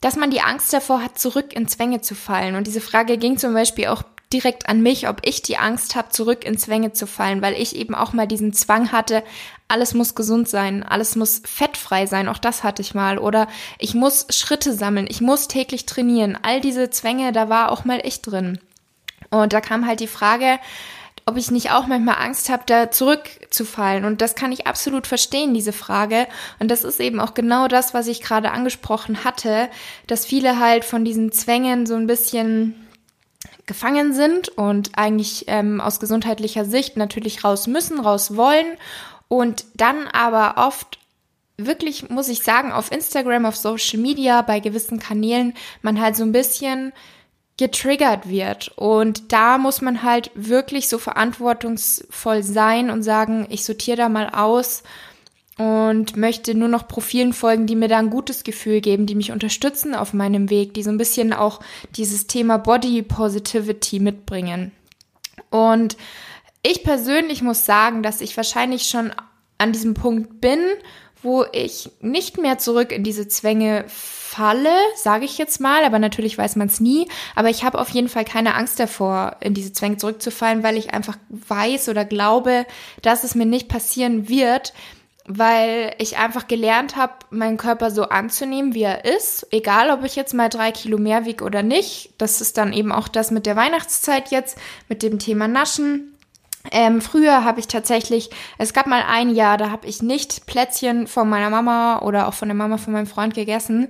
dass 0.01 0.17
man 0.17 0.33
die 0.33 0.41
Angst 0.41 0.73
davor 0.73 1.01
hat, 1.01 1.19
zurück 1.19 1.53
in 1.53 1.69
Zwänge 1.69 2.01
zu 2.01 2.17
fallen. 2.17 2.57
Und 2.57 2.67
diese 2.67 2.81
Frage 2.81 3.19
ging 3.19 3.39
zum 3.39 3.55
Beispiel 3.55 3.87
auch 3.87 4.03
direkt 4.33 4.69
an 4.69 4.83
mich, 4.83 5.09
ob 5.09 5.21
ich 5.25 5.43
die 5.43 5.57
Angst 5.57 5.97
habe, 5.97 6.11
zurück 6.11 6.45
in 6.45 6.59
Zwänge 6.59 6.93
zu 6.93 7.07
fallen, 7.07 7.41
weil 7.41 7.55
ich 7.55 7.77
eben 7.77 7.95
auch 7.95 8.13
mal 8.13 8.27
diesen 8.27 8.53
Zwang 8.53 8.93
hatte, 8.93 9.23
alles 9.69 9.95
muss 9.95 10.15
gesund 10.15 10.49
sein, 10.49 10.83
alles 10.83 11.17
muss 11.17 11.43
fettfrei 11.45 12.07
sein, 12.07 12.29
auch 12.29 12.39
das 12.39 12.65
hatte 12.65 12.83
ich 12.83 12.95
mal. 12.95 13.19
Oder 13.19 13.49
ich 13.79 13.95
muss 13.95 14.27
Schritte 14.31 14.73
sammeln, 14.73 15.07
ich 15.09 15.21
muss 15.21 15.49
täglich 15.49 15.87
trainieren. 15.87 16.39
All 16.43 16.61
diese 16.61 16.91
Zwänge, 16.91 17.33
da 17.33 17.49
war 17.49 17.71
auch 17.71 17.85
mal 17.85 18.01
ich 18.03 18.23
drin. 18.23 18.59
Und 19.31 19.53
da 19.53 19.61
kam 19.61 19.87
halt 19.87 20.01
die 20.01 20.07
Frage, 20.07 20.59
ob 21.27 21.37
ich 21.37 21.51
nicht 21.51 21.71
auch 21.71 21.87
manchmal 21.87 22.17
Angst 22.19 22.49
habe, 22.49 22.63
da 22.65 22.91
zurückzufallen. 22.91 24.07
Und 24.07 24.23
das 24.23 24.35
kann 24.35 24.53
ich 24.53 24.67
absolut 24.67 25.07
verstehen, 25.07 25.53
diese 25.53 25.75
Frage. 25.75 26.27
Und 26.59 26.71
das 26.71 26.85
ist 26.85 27.01
eben 27.01 27.21
auch 27.21 27.35
genau 27.35 27.69
das, 27.69 27.93
was 27.93 28.07
ich 28.07 28.23
gerade 28.23 28.51
angesprochen 28.51 29.25
hatte, 29.25 29.69
dass 30.07 30.25
viele 30.25 30.59
halt 30.59 30.87
von 30.87 31.05
diesen 31.05 31.31
Zwängen 31.31 31.85
so 31.85 31.95
ein 31.97 32.07
bisschen 32.07 32.88
gefangen 33.69 34.13
sind 34.13 34.49
und 34.49 34.91
eigentlich 34.99 35.45
ähm, 35.47 35.81
aus 35.81 36.01
gesundheitlicher 36.01 36.65
Sicht 36.65 36.97
natürlich 36.97 37.45
raus 37.45 37.69
müssen, 37.69 38.01
raus 38.01 38.37
wollen 38.37 38.67
und 39.29 39.65
dann 39.75 40.09
aber 40.09 40.67
oft 40.67 40.99
wirklich, 41.57 42.09
muss 42.09 42.29
ich 42.29 42.43
sagen, 42.43 42.73
auf 42.73 42.91
Instagram, 42.91 43.47
auf 43.47 43.57
Social 43.57 44.01
Media, 44.01 44.43
bei 44.43 44.59
gewissen 44.61 44.99
Kanälen, 44.99 45.55
man 45.83 46.01
halt 46.01 46.17
so 46.17 46.25
ein 46.25 46.33
bisschen 46.33 46.93
getriggert 47.59 48.29
wird. 48.29 48.69
Und 48.77 49.33
da 49.33 49.59
muss 49.59 49.81
man 49.83 50.03
halt 50.03 50.31
wirklich 50.35 50.89
so 50.89 50.99
verantwortungsvoll 50.99 52.43
sein 52.43 52.91
und 52.91 53.03
sagen, 53.03 53.47
ich 53.51 53.65
sortiere 53.65 53.97
da 53.97 54.09
mal 54.09 54.31
aus 54.31 54.85
und 55.59 56.17
möchte 56.17 56.55
nur 56.55 56.69
noch 56.69 56.87
Profilen 56.87 57.33
folgen, 57.33 57.67
die 57.67 57.77
mir 57.77 57.89
da 57.89 57.99
ein 57.99 58.11
gutes 58.11 58.45
Gefühl 58.45 58.81
geben, 58.81 59.07
die 59.07 59.17
mich 59.17 59.33
unterstützen 59.33 59.95
auf 59.95 60.15
meinem 60.15 60.51
Weg, 60.51 60.73
die 60.73 60.85
so 60.85 60.91
ein 60.91 60.99
bisschen 60.99 61.33
auch 61.33 61.61
dieses 61.97 62.29
Thema 62.29 62.59
Body 62.59 63.03
Positivity 63.03 63.99
mitbringen. 63.99 64.73
Und 65.51 65.97
ich 66.63 66.85
persönlich 66.85 67.43
muss 67.43 67.67
sagen, 67.67 68.03
dass 68.03 68.21
ich 68.21 68.37
wahrscheinlich 68.37 68.85
schon 68.85 69.13
an 69.59 69.73
diesem 69.73 69.95
Punkt 69.95 70.41
bin, 70.41 70.61
wo 71.23 71.45
ich 71.53 71.91
nicht 72.01 72.39
mehr 72.39 72.59
zurück 72.59 72.93
in 72.93 73.03
diese 73.03 73.27
Zwänge 73.27 73.85
falle, 73.89 74.77
sage 74.95 75.25
ich 75.25 75.39
jetzt 75.39 75.61
mal, 75.61 75.85
aber 75.85 75.99
natürlich 75.99 76.39
weiß 76.39 76.55
man 76.55 76.69
es 76.69 76.79
nie. 76.79 77.09
Aber 77.35 77.49
ich 77.49 77.65
habe 77.65 77.81
auf 77.81 77.89
jeden 77.89 78.09
Fall 78.09 78.25
keine 78.25 78.55
Angst 78.55 78.79
davor, 78.79 79.37
in 79.41 79.55
diese 79.55 79.73
Zwänge 79.73 79.97
zurückzufallen, 79.97 80.63
weil 80.63 80.77
ich 80.77 80.95
einfach 80.95 81.17
weiß 81.31 81.89
oder 81.89 82.05
glaube, 82.05 82.67
dass 83.03 83.25
es 83.25 83.35
mir 83.35 83.47
nicht 83.47 83.69
passieren 83.69 84.29
wird, 84.29 84.73
weil 85.29 85.95
ich 85.99 86.17
einfach 86.17 86.49
gelernt 86.49 86.97
habe, 86.97 87.13
meinen 87.31 87.59
Körper 87.59 87.91
so 87.91 88.05
anzunehmen, 88.05 88.75
wie 88.75 88.83
er 88.83 89.05
ist, 89.05 89.47
egal 89.51 89.91
ob 89.91 90.03
ich 90.03 90.17
jetzt 90.17 90.33
mal 90.33 90.49
drei 90.49 90.73
Kilo 90.73 90.97
mehr 90.97 91.27
wiege 91.27 91.45
oder 91.45 91.63
nicht. 91.63 92.15
Das 92.17 92.41
ist 92.41 92.57
dann 92.57 92.73
eben 92.73 92.91
auch 92.91 93.09
das 93.09 93.31
mit 93.31 93.45
der 93.45 93.55
Weihnachtszeit 93.55 94.31
jetzt, 94.31 94.57
mit 94.89 95.03
dem 95.03 95.19
Thema 95.19 95.47
Naschen. 95.47 96.15
Ähm, 96.73 97.03
früher 97.03 97.45
habe 97.45 97.61
ich 97.61 97.69
tatsächlich, 97.69 98.31
es 98.57 98.73
gab 98.73 98.87
mal 98.87 99.03
ein 99.07 99.35
Jahr, 99.35 99.59
da 99.59 99.71
habe 99.71 99.87
ich 99.87 100.03
nicht 100.03 100.47
Plätzchen 100.47 101.07
von 101.07 101.29
meiner 101.29 101.51
Mama 101.51 102.01
oder 102.01 102.27
auch 102.27 102.35
von 102.35 102.49
der 102.49 102.57
Mama 102.57 102.79
von 102.79 102.95
meinem 102.95 103.07
Freund 103.07 103.35
gegessen. 103.35 103.89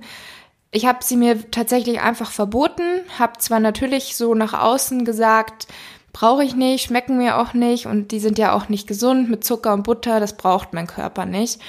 Ich 0.71 0.85
habe 0.85 0.99
sie 1.03 1.15
mir 1.15 1.49
tatsächlich 1.51 2.01
einfach 2.01 2.31
verboten, 2.31 2.83
habe 3.17 3.39
zwar 3.39 3.61
natürlich 3.61 4.17
so 4.17 4.35
nach 4.35 4.53
außen 4.53 5.05
gesagt, 5.05 5.67
brauche 6.13 6.43
ich 6.43 6.55
nicht, 6.55 6.85
schmecken 6.85 7.17
mir 7.17 7.37
auch 7.37 7.53
nicht 7.53 7.85
und 7.85 8.11
die 8.11 8.19
sind 8.19 8.37
ja 8.37 8.53
auch 8.53 8.69
nicht 8.69 8.87
gesund 8.87 9.29
mit 9.29 9.43
Zucker 9.43 9.73
und 9.73 9.83
Butter, 9.83 10.19
das 10.19 10.37
braucht 10.37 10.73
mein 10.73 10.87
Körper 10.87 11.25
nicht. 11.25 11.59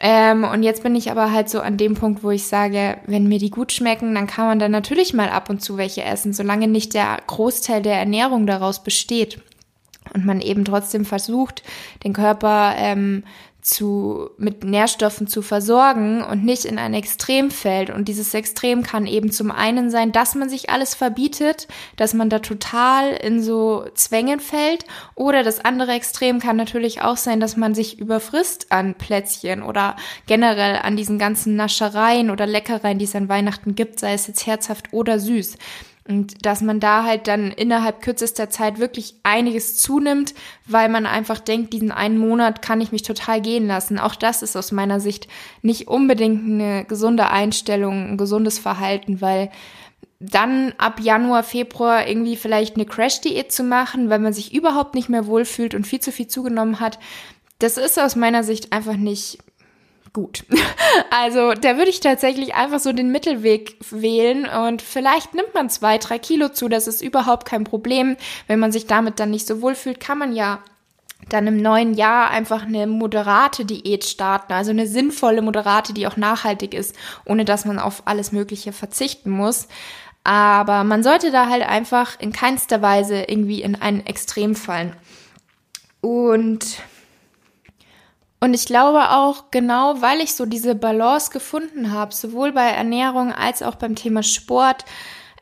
Ähm, 0.00 0.44
und 0.44 0.62
jetzt 0.62 0.84
bin 0.84 0.94
ich 0.94 1.10
aber 1.10 1.32
halt 1.32 1.48
so 1.48 1.60
an 1.60 1.76
dem 1.76 1.94
Punkt, 1.94 2.22
wo 2.22 2.30
ich 2.30 2.46
sage, 2.46 2.98
wenn 3.06 3.26
mir 3.26 3.40
die 3.40 3.50
gut 3.50 3.72
schmecken, 3.72 4.14
dann 4.14 4.28
kann 4.28 4.46
man 4.46 4.58
dann 4.60 4.70
natürlich 4.70 5.12
mal 5.12 5.28
ab 5.28 5.50
und 5.50 5.60
zu 5.60 5.76
welche 5.76 6.04
essen, 6.04 6.32
solange 6.32 6.68
nicht 6.68 6.94
der 6.94 7.18
Großteil 7.26 7.82
der 7.82 7.96
Ernährung 7.98 8.46
daraus 8.46 8.82
besteht 8.82 9.40
und 10.14 10.24
man 10.24 10.40
eben 10.40 10.64
trotzdem 10.64 11.04
versucht, 11.04 11.64
den 12.04 12.12
Körper 12.12 12.74
ähm, 12.76 13.24
zu, 13.68 14.30
mit 14.38 14.64
Nährstoffen 14.64 15.26
zu 15.26 15.42
versorgen 15.42 16.24
und 16.24 16.42
nicht 16.42 16.64
in 16.64 16.78
ein 16.78 16.94
Extrem 16.94 17.50
fällt. 17.50 17.90
Und 17.90 18.08
dieses 18.08 18.32
Extrem 18.32 18.82
kann 18.82 19.06
eben 19.06 19.30
zum 19.30 19.50
einen 19.50 19.90
sein, 19.90 20.10
dass 20.10 20.34
man 20.34 20.48
sich 20.48 20.70
alles 20.70 20.94
verbietet, 20.94 21.68
dass 21.96 22.14
man 22.14 22.30
da 22.30 22.38
total 22.38 23.10
in 23.12 23.42
so 23.42 23.84
Zwängen 23.94 24.40
fällt. 24.40 24.86
Oder 25.14 25.42
das 25.42 25.62
andere 25.62 25.92
Extrem 25.92 26.38
kann 26.38 26.56
natürlich 26.56 27.02
auch 27.02 27.18
sein, 27.18 27.40
dass 27.40 27.56
man 27.56 27.74
sich 27.74 27.98
überfrisst 27.98 28.72
an 28.72 28.94
Plätzchen 28.94 29.62
oder 29.62 29.96
generell 30.26 30.76
an 30.76 30.96
diesen 30.96 31.18
ganzen 31.18 31.54
Naschereien 31.54 32.30
oder 32.30 32.46
Leckereien, 32.46 32.98
die 32.98 33.04
es 33.04 33.14
an 33.14 33.28
Weihnachten 33.28 33.74
gibt, 33.74 34.00
sei 34.00 34.14
es 34.14 34.26
jetzt 34.26 34.46
herzhaft 34.46 34.92
oder 34.92 35.18
süß. 35.18 35.58
Und 36.08 36.46
dass 36.46 36.62
man 36.62 36.80
da 36.80 37.04
halt 37.04 37.28
dann 37.28 37.52
innerhalb 37.52 38.00
kürzester 38.00 38.48
Zeit 38.48 38.78
wirklich 38.78 39.16
einiges 39.24 39.76
zunimmt, 39.76 40.32
weil 40.64 40.88
man 40.88 41.04
einfach 41.04 41.38
denkt, 41.38 41.74
diesen 41.74 41.92
einen 41.92 42.16
Monat 42.16 42.62
kann 42.62 42.80
ich 42.80 42.92
mich 42.92 43.02
total 43.02 43.42
gehen 43.42 43.66
lassen. 43.66 43.98
Auch 43.98 44.14
das 44.14 44.42
ist 44.42 44.56
aus 44.56 44.72
meiner 44.72 45.00
Sicht 45.00 45.28
nicht 45.60 45.86
unbedingt 45.86 46.44
eine 46.44 46.86
gesunde 46.86 47.28
Einstellung, 47.28 48.12
ein 48.12 48.16
gesundes 48.16 48.58
Verhalten, 48.58 49.20
weil 49.20 49.50
dann 50.18 50.72
ab 50.78 50.98
Januar, 50.98 51.42
Februar 51.42 52.08
irgendwie 52.08 52.36
vielleicht 52.36 52.76
eine 52.76 52.86
Crash-Diät 52.86 53.52
zu 53.52 53.62
machen, 53.62 54.08
weil 54.08 54.18
man 54.18 54.32
sich 54.32 54.54
überhaupt 54.54 54.94
nicht 54.94 55.10
mehr 55.10 55.26
wohlfühlt 55.26 55.74
und 55.74 55.86
viel 55.86 56.00
zu 56.00 56.10
viel 56.10 56.26
zugenommen 56.26 56.80
hat, 56.80 56.98
das 57.58 57.76
ist 57.76 57.98
aus 57.98 58.16
meiner 58.16 58.44
Sicht 58.44 58.72
einfach 58.72 58.96
nicht 58.96 59.38
gut. 60.12 60.44
Also 61.10 61.52
da 61.52 61.76
würde 61.76 61.90
ich 61.90 62.00
tatsächlich 62.00 62.54
einfach 62.54 62.80
so 62.80 62.92
den 62.92 63.12
Mittelweg 63.12 63.76
wählen 63.90 64.46
und 64.46 64.82
vielleicht 64.82 65.34
nimmt 65.34 65.54
man 65.54 65.68
zwei, 65.68 65.98
drei 65.98 66.18
Kilo 66.18 66.48
zu. 66.48 66.68
Das 66.68 66.86
ist 66.88 67.02
überhaupt 67.02 67.46
kein 67.46 67.64
Problem. 67.64 68.16
Wenn 68.46 68.58
man 68.58 68.72
sich 68.72 68.86
damit 68.86 69.20
dann 69.20 69.30
nicht 69.30 69.46
so 69.46 69.60
wohl 69.60 69.74
fühlt, 69.74 70.00
kann 70.00 70.18
man 70.18 70.34
ja 70.34 70.60
dann 71.28 71.46
im 71.46 71.58
neuen 71.58 71.94
Jahr 71.94 72.30
einfach 72.30 72.64
eine 72.64 72.86
moderate 72.86 73.64
Diät 73.64 74.04
starten, 74.04 74.52
also 74.52 74.70
eine 74.70 74.86
sinnvolle 74.86 75.42
moderate, 75.42 75.92
die 75.92 76.06
auch 76.06 76.16
nachhaltig 76.16 76.74
ist, 76.74 76.96
ohne 77.24 77.44
dass 77.44 77.64
man 77.64 77.78
auf 77.78 78.02
alles 78.06 78.32
Mögliche 78.32 78.72
verzichten 78.72 79.30
muss. 79.30 79.68
Aber 80.24 80.84
man 80.84 81.02
sollte 81.02 81.30
da 81.30 81.48
halt 81.48 81.62
einfach 81.62 82.18
in 82.20 82.32
keinster 82.32 82.82
Weise 82.82 83.22
irgendwie 83.22 83.62
in 83.62 83.80
ein 83.80 84.04
Extrem 84.06 84.54
fallen. 84.54 84.94
Und 86.00 86.78
und 88.40 88.54
ich 88.54 88.66
glaube 88.66 89.10
auch 89.10 89.50
genau, 89.50 90.00
weil 90.00 90.20
ich 90.20 90.34
so 90.34 90.46
diese 90.46 90.74
Balance 90.74 91.30
gefunden 91.30 91.92
habe, 91.92 92.14
sowohl 92.14 92.52
bei 92.52 92.68
Ernährung 92.68 93.32
als 93.32 93.62
auch 93.62 93.74
beim 93.74 93.96
Thema 93.96 94.22
Sport, 94.22 94.84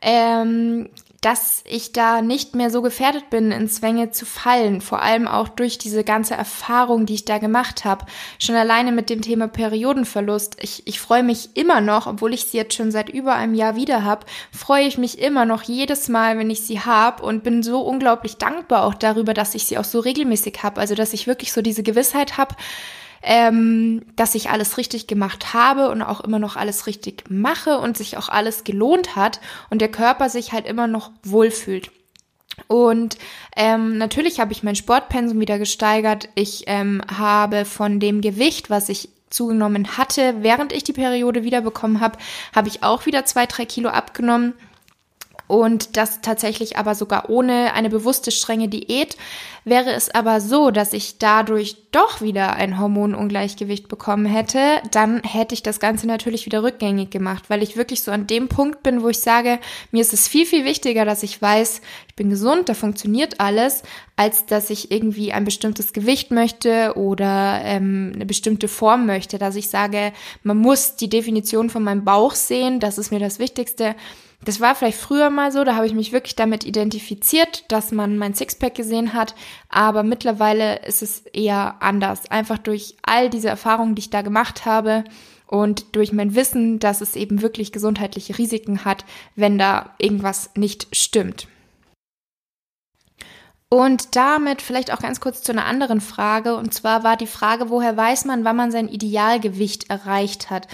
ähm, 0.01 0.89
dass 1.27 1.61
ich 1.65 1.91
da 1.91 2.21
nicht 2.21 2.55
mehr 2.55 2.69
so 2.69 2.81
gefährdet 2.81 3.29
bin, 3.29 3.51
in 3.51 3.67
Zwänge 3.67 4.11
zu 4.11 4.25
fallen. 4.25 4.79
Vor 4.79 5.01
allem 5.01 5.27
auch 5.27 5.49
durch 5.49 5.77
diese 5.77 6.05
ganze 6.05 6.35
Erfahrung, 6.35 7.05
die 7.05 7.15
ich 7.15 7.25
da 7.25 7.37
gemacht 7.37 7.83
habe. 7.83 8.05
Schon 8.39 8.55
alleine 8.55 8.93
mit 8.93 9.09
dem 9.09 9.21
Thema 9.21 9.49
Periodenverlust. 9.49 10.55
Ich, 10.61 10.87
ich 10.87 11.01
freue 11.01 11.23
mich 11.23 11.49
immer 11.53 11.81
noch, 11.81 12.07
obwohl 12.07 12.33
ich 12.33 12.45
sie 12.45 12.55
jetzt 12.55 12.75
schon 12.75 12.91
seit 12.91 13.09
über 13.09 13.35
einem 13.35 13.55
Jahr 13.55 13.75
wieder 13.75 14.05
habe, 14.05 14.25
freue 14.53 14.85
ich 14.87 14.97
mich 14.97 15.19
immer 15.19 15.43
noch 15.43 15.63
jedes 15.63 16.07
Mal, 16.07 16.37
wenn 16.37 16.49
ich 16.49 16.61
sie 16.61 16.79
habe 16.79 17.21
und 17.23 17.43
bin 17.43 17.61
so 17.61 17.81
unglaublich 17.81 18.37
dankbar 18.37 18.85
auch 18.85 18.93
darüber, 18.93 19.33
dass 19.33 19.53
ich 19.53 19.65
sie 19.65 19.77
auch 19.77 19.83
so 19.83 19.99
regelmäßig 19.99 20.63
habe. 20.63 20.79
Also 20.79 20.95
dass 20.95 21.11
ich 21.11 21.27
wirklich 21.27 21.51
so 21.51 21.61
diese 21.61 21.83
Gewissheit 21.83 22.37
habe, 22.37 22.55
ähm, 23.21 24.03
dass 24.15 24.35
ich 24.35 24.49
alles 24.49 24.77
richtig 24.77 25.07
gemacht 25.07 25.53
habe 25.53 25.89
und 25.89 26.01
auch 26.01 26.21
immer 26.21 26.39
noch 26.39 26.55
alles 26.55 26.87
richtig 26.87 27.25
mache 27.29 27.79
und 27.79 27.97
sich 27.97 28.17
auch 28.17 28.29
alles 28.29 28.63
gelohnt 28.63 29.15
hat 29.15 29.39
und 29.69 29.81
der 29.81 29.91
Körper 29.91 30.29
sich 30.29 30.53
halt 30.53 30.65
immer 30.65 30.87
noch 30.87 31.11
wohlfühlt. 31.23 31.91
Und 32.67 33.17
ähm, 33.55 33.97
natürlich 33.97 34.39
habe 34.39 34.51
ich 34.51 34.63
mein 34.63 34.75
Sportpensum 34.75 35.39
wieder 35.39 35.59
gesteigert. 35.59 36.29
Ich 36.35 36.63
ähm, 36.65 37.01
habe 37.15 37.65
von 37.65 37.99
dem 37.99 38.21
Gewicht, 38.21 38.69
was 38.69 38.89
ich 38.89 39.09
zugenommen 39.29 39.97
hatte, 39.97 40.35
während 40.39 40.73
ich 40.73 40.83
die 40.83 40.93
Periode 40.93 41.43
wiederbekommen 41.43 41.99
habe, 41.99 42.17
habe 42.55 42.67
ich 42.69 42.83
auch 42.83 43.05
wieder 43.05 43.25
zwei, 43.25 43.45
drei 43.45 43.65
Kilo 43.65 43.89
abgenommen. 43.89 44.53
Und 45.47 45.97
das 45.97 46.21
tatsächlich 46.21 46.77
aber 46.77 46.95
sogar 46.95 47.29
ohne 47.29 47.73
eine 47.73 47.89
bewusste 47.89 48.31
strenge 48.31 48.67
Diät. 48.67 49.17
Wäre 49.63 49.91
es 49.91 50.09
aber 50.13 50.39
so, 50.39 50.71
dass 50.71 50.93
ich 50.93 51.17
dadurch 51.17 51.75
doch 51.91 52.21
wieder 52.21 52.53
ein 52.53 52.79
Hormonungleichgewicht 52.79 53.89
bekommen 53.89 54.25
hätte, 54.25 54.81
dann 54.91 55.21
hätte 55.23 55.53
ich 55.53 55.61
das 55.61 55.81
Ganze 55.81 56.07
natürlich 56.07 56.45
wieder 56.45 56.63
rückgängig 56.63 57.09
gemacht, 57.09 57.49
weil 57.49 57.61
ich 57.61 57.75
wirklich 57.75 58.01
so 58.01 58.11
an 58.11 58.27
dem 58.27 58.47
Punkt 58.47 58.81
bin, 58.81 59.03
wo 59.03 59.09
ich 59.09 59.19
sage, 59.19 59.59
mir 59.91 60.01
ist 60.01 60.13
es 60.13 60.27
viel, 60.27 60.45
viel 60.45 60.63
wichtiger, 60.63 61.03
dass 61.03 61.21
ich 61.21 61.41
weiß, 61.41 61.81
ich 62.07 62.15
bin 62.15 62.29
gesund, 62.29 62.69
da 62.69 62.75
funktioniert 62.75 63.41
alles, 63.41 63.83
als 64.15 64.45
dass 64.45 64.69
ich 64.69 64.89
irgendwie 64.89 65.33
ein 65.33 65.43
bestimmtes 65.43 65.91
Gewicht 65.91 66.31
möchte 66.31 66.93
oder 66.95 67.59
ähm, 67.63 68.13
eine 68.15 68.25
bestimmte 68.25 68.69
Form 68.69 69.05
möchte, 69.05 69.37
dass 69.37 69.55
ich 69.55 69.69
sage, 69.69 70.13
man 70.43 70.57
muss 70.57 70.95
die 70.95 71.09
Definition 71.09 71.69
von 71.69 71.83
meinem 71.83 72.05
Bauch 72.05 72.35
sehen, 72.35 72.79
das 72.79 72.97
ist 72.97 73.11
mir 73.11 73.19
das 73.19 73.37
Wichtigste. 73.37 73.95
Das 74.43 74.61
war 74.61 74.75
vielleicht 74.75 74.99
früher 74.99 75.29
mal 75.29 75.51
so, 75.51 75.63
da 75.63 75.75
habe 75.75 75.87
ich 75.87 75.93
mich 75.93 76.11
wirklich 76.11 76.35
damit 76.35 76.63
identifiziert, 76.63 77.69
dass 77.71 77.91
man 77.91 78.17
mein 78.17 78.35
Sixpack 78.35 78.75
gesehen 78.75 79.13
hat, 79.13 79.35
aber 79.67 80.03
mittlerweile 80.03 80.85
ist 80.85 81.01
es 81.01 81.21
eher 81.33 81.75
anders. 81.81 82.29
Einfach 82.29 82.57
durch 82.57 82.95
all 83.01 83.29
diese 83.29 83.49
Erfahrungen, 83.49 83.95
die 83.95 84.01
ich 84.01 84.09
da 84.09 84.21
gemacht 84.21 84.65
habe 84.65 85.03
und 85.47 85.95
durch 85.95 86.13
mein 86.13 86.35
Wissen, 86.35 86.79
dass 86.79 87.01
es 87.01 87.15
eben 87.15 87.41
wirklich 87.41 87.71
gesundheitliche 87.71 88.37
Risiken 88.37 88.85
hat, 88.85 89.05
wenn 89.35 89.57
da 89.57 89.95
irgendwas 89.97 90.51
nicht 90.55 90.87
stimmt. 90.95 91.47
Und 93.69 94.15
damit 94.15 94.61
vielleicht 94.61 94.93
auch 94.93 94.99
ganz 94.99 95.19
kurz 95.19 95.41
zu 95.41 95.51
einer 95.51 95.65
anderen 95.65 95.99
Frage. 95.99 96.55
Und 96.55 96.73
zwar 96.73 97.03
war 97.03 97.17
die 97.17 97.27
Frage, 97.27 97.69
woher 97.69 97.97
weiß 97.97 98.25
man, 98.25 98.45
wann 98.45 98.55
man 98.55 98.71
sein 98.71 98.87
Idealgewicht 98.87 99.89
erreicht 99.89 100.49
hat? 100.49 100.67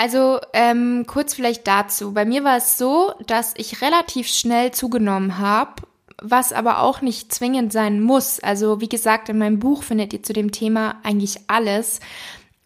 Also 0.00 0.40
ähm, 0.54 1.04
kurz 1.06 1.34
vielleicht 1.34 1.66
dazu. 1.66 2.14
Bei 2.14 2.24
mir 2.24 2.42
war 2.42 2.56
es 2.56 2.78
so, 2.78 3.12
dass 3.26 3.52
ich 3.58 3.82
relativ 3.82 4.28
schnell 4.28 4.70
zugenommen 4.70 5.36
habe, 5.36 5.82
was 6.22 6.54
aber 6.54 6.80
auch 6.80 7.02
nicht 7.02 7.34
zwingend 7.34 7.70
sein 7.70 8.00
muss. 8.00 8.40
Also 8.40 8.80
wie 8.80 8.88
gesagt, 8.88 9.28
in 9.28 9.36
meinem 9.36 9.58
Buch 9.58 9.82
findet 9.82 10.14
ihr 10.14 10.22
zu 10.22 10.32
dem 10.32 10.52
Thema 10.52 10.94
eigentlich 11.02 11.40
alles. 11.48 12.00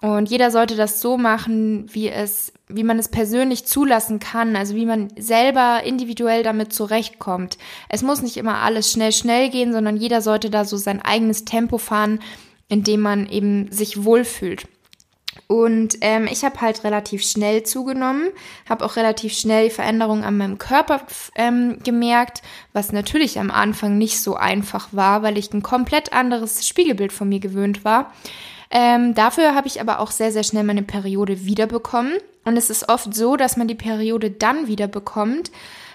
Und 0.01 0.31
jeder 0.31 0.53
sollte 0.53 0.77
das 0.77 1.01
so 1.01 1.19
machen, 1.19 1.93
wie 1.93 2.09
es, 2.09 2.53
wie 2.69 2.85
man 2.85 3.01
es 3.01 3.09
persönlich 3.09 3.67
zulassen 3.67 4.21
kann, 4.21 4.55
also 4.55 4.77
wie 4.77 4.87
man 4.87 5.09
selber 5.19 5.83
individuell 5.85 6.45
damit 6.45 6.73
zurechtkommt. 6.73 7.59
Es 7.89 8.03
muss 8.03 8.23
nicht 8.23 8.37
immer 8.37 8.59
alles 8.59 8.93
schnell, 8.93 9.11
schnell 9.11 9.51
gehen, 9.51 9.73
sondern 9.73 9.97
jeder 9.97 10.23
sollte 10.23 10.51
da 10.51 10.65
so 10.65 10.77
sein 10.77 11.03
eigenes 11.03 11.45
Tempo 11.45 11.79
fahren, 11.79 12.21
in 12.69 12.85
dem 12.85 13.01
man 13.01 13.27
eben 13.27 13.73
sich 13.73 14.05
wohlfühlt. 14.05 14.69
Und 15.47 15.99
ähm, 16.01 16.29
ich 16.31 16.45
habe 16.45 16.61
halt 16.61 16.85
relativ 16.85 17.23
schnell 17.23 17.63
zugenommen, 17.65 18.29
habe 18.69 18.85
auch 18.85 18.97
relativ 18.97 19.35
schnell 19.35 19.69
die 19.69 19.75
Veränderungen 19.75 20.25
an 20.25 20.37
meinem 20.37 20.59
Körper 20.59 21.03
ähm, 21.35 21.79
gemerkt, 21.85 22.43
was 22.73 22.93
natürlich 22.93 23.39
am 23.39 23.51
Anfang 23.51 23.99
nicht 23.99 24.21
so 24.21 24.37
einfach 24.37 24.89
war, 24.93 25.23
weil 25.23 25.37
ich 25.37 25.53
ein 25.53 25.63
komplett 25.63 26.13
anderes 26.13 26.67
Spiegelbild 26.67 27.13
von 27.13 27.29
mir 27.29 27.41
gewöhnt 27.41 27.85
war. 27.85 28.13
Ähm, 28.71 29.15
dafür 29.15 29.55
habe 29.55 29.69
ich 29.69 29.81
aber 29.81 30.01
auch 30.01 30.11
sehr, 30.11 30.33
sehr 30.33 30.43
schnell 30.43 30.65
meine 30.65 30.83
Periode 30.83 31.45
wiederbekommen. 31.45 32.15
Und 32.45 32.57
es 32.57 32.71
ist 32.71 32.89
oft 32.89 33.15
so, 33.15 33.37
dass 33.37 33.57
man 33.57 33.69
die 33.69 33.75
Periode 33.75 34.31
dann 34.31 34.67
wiederbekommt, 34.67 35.51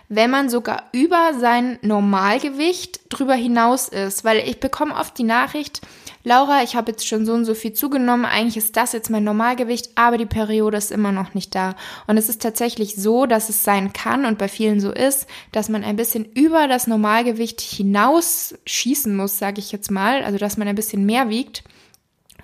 wenn 0.07 0.31
man 0.31 0.49
sogar 0.49 0.83
über 0.91 1.33
sein 1.37 1.77
Normalgewicht 1.81 3.01
drüber 3.09 3.35
hinaus 3.35 3.89
ist. 3.89 4.23
Weil 4.23 4.39
ich 4.39 4.59
bekomme 4.59 4.95
oft 4.95 5.17
die 5.17 5.23
Nachricht, 5.23 5.81
Laura, 6.23 6.63
ich 6.63 6.75
habe 6.75 6.91
jetzt 6.91 7.07
schon 7.07 7.25
so 7.25 7.33
und 7.33 7.45
so 7.45 7.53
viel 7.53 7.71
zugenommen, 7.71 8.25
eigentlich 8.25 8.57
ist 8.57 8.75
das 8.75 8.91
jetzt 8.91 9.09
mein 9.09 9.23
Normalgewicht, 9.23 9.91
aber 9.95 10.17
die 10.17 10.25
Periode 10.25 10.77
ist 10.77 10.91
immer 10.91 11.13
noch 11.13 11.33
nicht 11.33 11.55
da. 11.55 11.75
Und 12.07 12.17
es 12.17 12.27
ist 12.27 12.41
tatsächlich 12.41 12.95
so, 12.95 13.25
dass 13.25 13.47
es 13.47 13.63
sein 13.63 13.93
kann 13.93 14.25
und 14.25 14.37
bei 14.37 14.49
vielen 14.49 14.81
so 14.81 14.91
ist, 14.91 15.27
dass 15.53 15.69
man 15.69 15.83
ein 15.83 15.95
bisschen 15.95 16.25
über 16.25 16.67
das 16.67 16.87
Normalgewicht 16.87 17.61
hinaus 17.61 18.53
schießen 18.65 19.15
muss, 19.15 19.39
sage 19.39 19.59
ich 19.59 19.71
jetzt 19.71 19.91
mal, 19.91 20.23
also 20.23 20.37
dass 20.37 20.57
man 20.57 20.67
ein 20.67 20.75
bisschen 20.75 21.05
mehr 21.05 21.29
wiegt. 21.29 21.63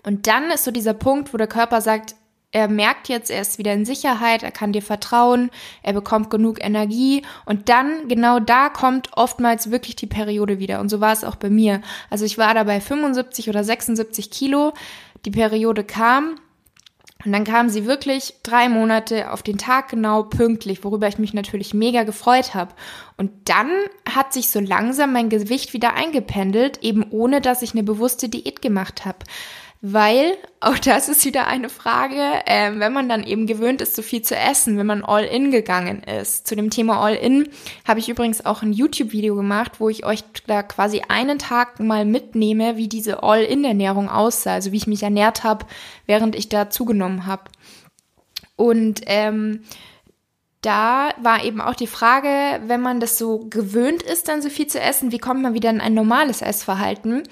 Und 0.03 0.27
dann 0.27 0.51
ist 0.51 0.63
so 0.63 0.72
dieser 0.72 0.94
Punkt, 0.94 1.34
wo 1.34 1.38
der 1.38 1.48
Körper 1.48 1.82
sagt, 1.82 2.15
er 2.52 2.68
merkt 2.68 3.10
jetzt, 3.10 3.30
er 3.30 3.42
ist 3.42 3.58
wieder 3.58 3.74
in 3.74 3.86
Sicherheit, 3.86 4.44
er 4.44 4.52
kann 4.52 4.72
dir 4.72 4.82
vertrauen, 4.82 5.51
er 5.84 5.94
bekommt 5.94 6.29
genug 6.29 6.64
Energie 6.64 7.24
und 7.46 7.70
dann, 7.70 8.08
genau 8.08 8.40
da 8.40 8.70
kommt 8.70 9.10
oftmals 9.16 9.72
wirklich 9.72 9.96
die 9.96 10.08
Periode 10.08 10.60
wieder. 10.60 10.79
Und 10.79 10.90
so 10.90 11.01
war 11.01 11.12
es 11.12 11.24
auch 11.24 11.36
bei 11.36 11.50
mir. 11.50 11.81
Also 12.10 12.24
ich 12.25 12.38
war 12.38 12.53
da 12.53 12.64
bei 12.64 12.79
75 12.79 13.50
oder 13.50 13.64
76 13.64 14.31
Kilo, 14.31 14.74
die 15.25 15.31
Periode 15.31 15.84
kam 15.84 16.36
und 17.25 17.31
dann 17.31 17.44
kam 17.44 17.70
sie 17.70 17.86
wirklich 17.86 18.36
drei 18.44 18.70
Monate 18.70 19.31
auf 19.31 19.42
den 19.42 19.58
Tag 19.58 19.90
genau 19.90 20.24
pünktlich, 20.24 20.84
worüber 20.84 21.08
ich 21.08 21.18
mich 21.18 21.34
natürlich 21.34 21.74
mega 21.74 22.03
gefreut 22.03 22.53
habe. 22.53 22.75
Und 23.18 23.31
dann 23.46 23.72
hat 24.08 24.31
sich 24.31 24.50
so 24.50 24.60
langsam 24.60 25.12
mein 25.12 25.29
Gewicht 25.29 25.74
wieder 25.74 25.96
eingependelt, 25.96 26.84
eben 26.84 27.03
ohne 27.10 27.42
dass 27.42 27.64
ich 27.64 27.72
eine 27.72 27.84
bewusste 27.84 28.29
Diät 28.29 28.62
gemacht 28.62 29.05
habe 29.05 29.20
weil, 29.81 30.38
auch 30.59 30.77
das 30.77 31.09
ist 31.09 31.25
wieder 31.25 31.48
eine 31.48 31.70
Frage, 31.70 32.22
äh, 32.46 32.72
wenn 32.75 32.94
man 32.94 33.09
dann 33.09 33.24
eben 33.24 33.48
gewöhnt 33.48 33.81
ist, 33.81 33.96
so 33.96 34.01
viel 34.01 34.22
zu 34.22 34.35
essen, 34.35 34.77
wenn 34.77 34.85
man 34.85 35.03
All-In 35.03 35.51
gegangen 35.51 36.03
ist. 36.03 36.48
Zu 36.48 36.55
dem 36.55 36.70
Thema 36.70 37.00
All-In 37.00 37.50
habe 37.88 38.00
ich 38.00 38.09
übrigens 38.09 38.46
auch 38.46 38.61
ein 38.61 38.74
YouTube-Video 38.74 39.35
gemacht, 39.35 39.79
wo 39.79 39.90
ich 39.90 40.05
euch 40.05 40.24
da 40.48 40.64
quasi 40.64 41.03
einen 41.07 41.40
Tag 41.40 41.79
mal 41.79 42.05
mitnehme, 42.05 42.77
wie 42.77 42.88
diese 42.88 43.24
All-In-Ernährung 43.24 44.09
aussah, 44.09 44.53
also 44.53 44.72
wie 44.72 44.77
ich 44.77 44.88
mich 44.88 45.03
ernährt 45.03 45.44
habe, 45.44 45.66
während 46.05 46.35
ich 46.35 46.50
da 46.50 46.70
zugenommen 46.70 47.25
habe. 47.25 47.44
Und 48.55 49.01
ähm, 49.05 49.61
da 50.66 51.09
war 51.22 51.44
eben 51.44 51.61
auch 51.61 51.75
die 51.75 51.88
Frage, 51.88 52.59
wenn 52.66 52.81
man 52.81 53.00
das 53.00 53.18
so 53.18 53.46
gewöhnt 53.50 54.01
ist, 54.01 54.27
dann 54.27 54.42
so 54.42 54.50
viel 54.50 54.66
zu 54.66 54.79
essen, 54.79 55.11
wie 55.11 55.20
kommt 55.20 55.42
man 55.42 55.53
wieder 55.53 55.70
in 55.70 55.79
ein 55.79 55.94
normales 55.94 56.42
Essverhalten? 56.42 57.24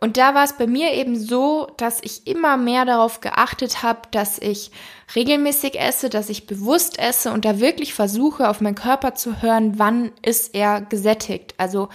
Und 0.00 0.16
da 0.16 0.34
war 0.34 0.44
es 0.44 0.54
bei 0.54 0.66
mir 0.66 0.92
eben 0.92 1.18
so, 1.18 1.68
dass 1.76 2.00
ich 2.02 2.26
immer 2.26 2.56
mehr 2.56 2.84
darauf 2.84 3.20
geachtet 3.20 3.82
habe, 3.82 4.00
dass 4.10 4.38
ich 4.38 4.70
regelmäßig 5.14 5.78
esse, 5.80 6.10
dass 6.10 6.28
ich 6.28 6.46
bewusst 6.46 6.98
esse 6.98 7.32
und 7.32 7.44
da 7.44 7.60
wirklich 7.60 7.94
versuche, 7.94 8.48
auf 8.48 8.60
meinen 8.60 8.74
Körper 8.74 9.14
zu 9.14 9.40
hören, 9.40 9.78
wann 9.78 10.12
ist 10.22 10.54
er 10.54 10.80
gesättigt. 10.80 11.54
Also 11.58 11.88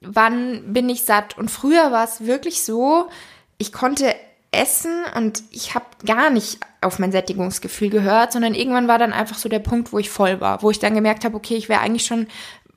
wann 0.00 0.72
bin 0.72 0.88
ich 0.88 1.04
satt. 1.04 1.38
Und 1.38 1.50
früher 1.50 1.92
war 1.92 2.04
es 2.04 2.26
wirklich 2.26 2.62
so, 2.62 3.08
ich 3.58 3.72
konnte 3.72 4.14
essen 4.50 5.04
und 5.14 5.42
ich 5.50 5.74
habe 5.74 5.86
gar 6.04 6.30
nicht 6.30 6.58
auf 6.80 6.98
mein 6.98 7.12
Sättigungsgefühl 7.12 7.90
gehört, 7.90 8.32
sondern 8.32 8.54
irgendwann 8.54 8.88
war 8.88 8.98
dann 8.98 9.12
einfach 9.12 9.36
so 9.36 9.48
der 9.48 9.58
Punkt, 9.58 9.92
wo 9.92 9.98
ich 9.98 10.10
voll 10.10 10.40
war, 10.40 10.62
wo 10.62 10.70
ich 10.70 10.78
dann 10.78 10.94
gemerkt 10.94 11.24
habe, 11.24 11.36
okay, 11.36 11.56
ich 11.56 11.68
wäre 11.68 11.80
eigentlich 11.80 12.06
schon 12.06 12.26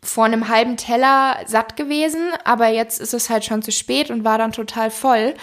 vor 0.01 0.25
einem 0.25 0.47
halben 0.47 0.77
Teller 0.77 1.37
satt 1.45 1.75
gewesen, 1.75 2.31
aber 2.45 2.67
jetzt 2.67 2.99
ist 2.99 3.13
es 3.13 3.29
halt 3.29 3.43
schon 3.43 3.61
zu 3.61 3.71
spät 3.71 4.11
und 4.11 4.23
war 4.23 4.37
dann 4.37 4.51
total 4.51 4.91
voll. 4.91 5.33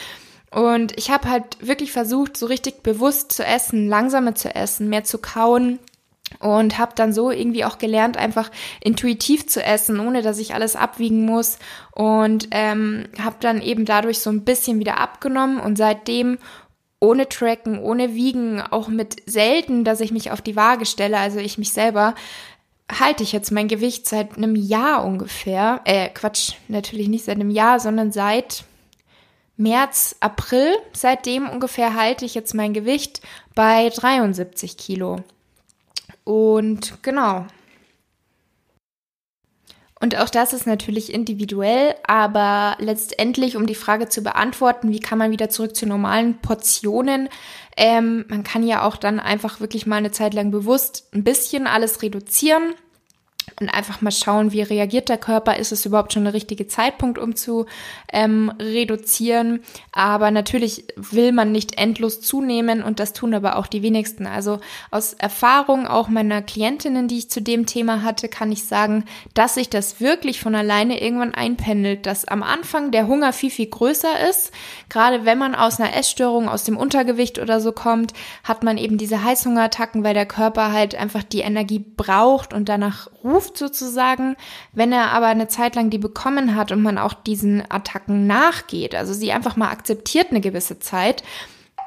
Und 0.51 0.97
ich 0.97 1.11
habe 1.11 1.29
halt 1.29 1.59
wirklich 1.61 1.93
versucht, 1.93 2.37
so 2.37 2.47
richtig 2.47 2.83
bewusst 2.83 3.33
zu 3.33 3.45
essen, 3.45 3.89
langsamer 3.89 4.35
zu 4.35 4.55
essen, 4.55 4.89
mehr 4.89 5.05
zu 5.05 5.19
kauen 5.19 5.79
und 6.41 6.79
habe 6.79 6.93
dann 6.95 7.13
so 7.13 7.31
irgendwie 7.31 7.65
auch 7.65 7.79
gelernt, 7.79 8.17
einfach 8.17 8.51
intuitiv 8.81 9.47
zu 9.47 9.63
essen, 9.63 10.01
ohne 10.01 10.23
dass 10.23 10.39
ich 10.39 10.55
alles 10.55 10.77
abwiegen 10.77 11.25
muss 11.25 11.59
und 11.93 12.49
ähm, 12.51 13.05
habe 13.23 13.37
dann 13.41 13.63
eben 13.63 13.85
dadurch 13.85 14.21
so 14.21 14.31
ein 14.31 14.45
bisschen 14.45 14.79
wieder 14.79 14.99
abgenommen 14.99 15.61
und 15.61 15.77
seitdem 15.77 16.39
ohne 16.99 17.29
Tracken, 17.29 17.79
ohne 17.79 18.15
Wiegen, 18.15 18.61
auch 18.61 18.89
mit 18.89 19.17
selten, 19.27 19.85
dass 19.85 20.01
ich 20.01 20.13
mich 20.13 20.31
auf 20.31 20.41
die 20.41 20.57
Waage 20.57 20.87
stelle, 20.87 21.19
also 21.19 21.39
ich 21.39 21.59
mich 21.59 21.73
selber, 21.73 22.15
halte 22.91 23.23
ich 23.23 23.33
jetzt 23.33 23.51
mein 23.51 23.69
Gewicht 23.69 24.07
seit 24.07 24.37
einem 24.37 24.55
Jahr 24.55 25.05
ungefähr. 25.05 25.81
Äh, 25.85 26.09
Quatsch, 26.11 26.55
natürlich 26.69 27.09
nicht 27.09 27.25
seit 27.25 27.37
einem 27.37 27.51
Jahr, 27.51 27.81
sondern 27.81 28.13
seit 28.13 28.65
März, 29.57 30.17
April. 30.21 30.77
Seitdem 30.93 31.49
ungefähr 31.49 31.95
halte 31.95 32.25
ich 32.25 32.35
jetzt 32.35 32.55
mein 32.55 32.75
Gewicht 32.75 33.21
bei 33.55 33.89
73 33.91 34.77
Kilo. 34.77 35.21
Und 36.25 37.03
genau. 37.03 37.47
Und 39.99 40.19
auch 40.19 40.29
das 40.29 40.53
ist 40.53 40.67
natürlich 40.67 41.13
individuell, 41.13 41.95
aber 42.07 42.77
letztendlich, 42.79 43.57
um 43.57 43.67
die 43.67 43.75
Frage 43.75 44.09
zu 44.09 44.23
beantworten, 44.23 44.91
wie 44.91 45.01
kann 45.01 45.19
man 45.19 45.31
wieder 45.31 45.49
zurück 45.49 45.75
zu 45.75 45.87
normalen 45.87 46.39
Portionen, 46.39 47.31
ähm, 47.79 48.27
man 48.29 48.45
kann 48.45 48.67
ja 48.67 48.83
auch 48.83 48.97
dann 48.97 49.21
einfach 49.21 49.59
wirklich 49.61 49.87
mal 49.87 49.97
eine 49.97 50.11
Zeit 50.11 50.35
lang 50.35 50.51
bewusst 50.51 51.09
ein 51.15 51.25
bisschen 51.25 51.67
alles 51.67 52.03
reduzieren 52.03 52.75
und 53.61 53.71
einfach 53.71 54.03
mal 54.03 54.11
schauen, 54.11 54.53
wie 54.53 54.63
reagiert 54.63 55.09
der 55.09 55.19
Körper. 55.19 55.57
Ist 55.57 55.73
es 55.73 55.87
überhaupt 55.87 56.13
schon 56.13 56.25
der 56.25 56.35
richtige 56.35 56.67
Zeitpunkt, 56.67 57.19
um 57.19 57.37
zu 57.37 57.67
ähm, 58.13 58.53
reduzieren? 58.61 59.61
Aber 59.93 60.31
natürlich 60.31 60.85
will 60.97 61.33
man 61.33 61.53
nicht 61.53 61.79
endlos 61.79 62.21
zunehmen 62.21 62.83
und 62.83 63.01
das 63.01 63.13
tun 63.13 63.33
aber 63.35 63.57
auch 63.57 63.67
die 63.67 63.83
wenigsten. 63.83 64.27
Also 64.27 64.61
aus 64.91 65.15
Erfahrung 65.15 65.87
auch 65.87 66.09
meiner 66.09 66.43
Klientinnen, 66.43 67.09
die 67.09 67.19
ich 67.19 67.31
zu 67.31 67.41
dem 67.41 67.67
Thema 67.67 68.03
hatte, 68.03 68.29
kann 68.29 68.53
ich 68.53 68.65
sagen, 68.65 69.05
dass 69.35 69.55
sich 69.55 69.71
das 69.71 70.01
wirklich 70.01 70.41
von 70.41 70.55
alleine 70.55 71.01
irgendwann 71.01 71.35
einpendelt, 71.35 72.05
dass 72.05 72.27
am 72.27 72.43
Anfang 72.43 72.91
der 72.91 73.07
Hunger 73.07 73.33
viel, 73.33 73.51
viel 73.51 73.67
größer 73.67 74.29
ist. 74.29 74.53
Gerade 74.89 75.25
wenn 75.25 75.39
man 75.39 75.55
aus 75.55 75.81
einer 75.81 75.97
Essstörung, 75.97 76.49
aus 76.49 76.65
dem 76.65 76.77
Untergewicht 76.77 77.39
oder 77.39 77.61
so 77.61 77.73
kommt, 77.73 78.13
hat 78.45 78.65
man 78.65 78.77
eben 78.77 78.99
diese 78.99 79.25
Heißhungerattacken, 79.25 80.05
weil 80.05 80.15
der 80.15 80.27
Körper 80.27 80.73
halt 80.73 80.95
einfach 80.95 81.23
die 81.23 81.41
Energie 81.41 81.79
braucht 81.79 82.53
und 82.53 82.69
danach 82.69 83.09
ruft 83.27 83.59
sozusagen. 83.59 84.37
Wenn 84.73 84.93
er 84.93 85.11
aber 85.11 85.27
eine 85.27 85.49
Zeit 85.49 85.75
lang 85.75 85.91
die 85.91 85.99
bekommen 85.99 86.55
hat 86.55 86.73
und 86.73 86.83
man 86.83 86.99
auch 86.99 87.13
diesen 87.13 87.63
Attacken 87.69 88.27
nachgeht, 88.27 88.95
also 88.95 89.13
sie 89.13 89.33
einfach 89.33 89.57
mal 89.57 89.71
akzeptiert 89.71 90.29
eine 90.31 90.41
gewisse 90.41 90.79
Zeit, 90.79 91.23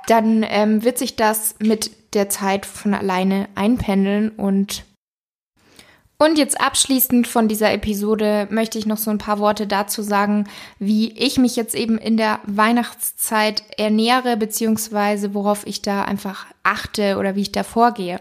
dann 0.07 0.45
ähm, 0.47 0.83
wird 0.83 0.97
sich 0.97 1.15
das 1.15 1.55
mit 1.59 2.13
der 2.13 2.29
Zeit 2.29 2.65
von 2.65 2.93
alleine 2.93 3.47
einpendeln 3.55 4.29
und 4.29 4.83
und 6.21 6.37
jetzt 6.37 6.59
abschließend 6.59 7.27
von 7.27 7.47
dieser 7.47 7.71
Episode 7.71 8.49
möchte 8.51 8.77
ich 8.77 8.85
noch 8.85 8.97
so 8.97 9.09
ein 9.09 9.19
paar 9.19 9.39
Worte 9.39 9.67
dazu 9.67 10.01
sagen, 10.01 10.49
wie 10.77 11.13
ich 11.17 11.37
mich 11.37 11.55
jetzt 11.55 11.73
eben 11.75 11.97
in 11.97 12.17
der 12.17 12.41
Weihnachtszeit 12.45 13.63
ernähre, 13.77 14.35
beziehungsweise 14.35 15.33
worauf 15.33 15.65
ich 15.65 15.81
da 15.81 16.03
einfach 16.03 16.45
achte 16.61 17.17
oder 17.17 17.35
wie 17.35 17.43
ich 17.43 17.53
da 17.53 17.63
vorgehe. 17.63 18.19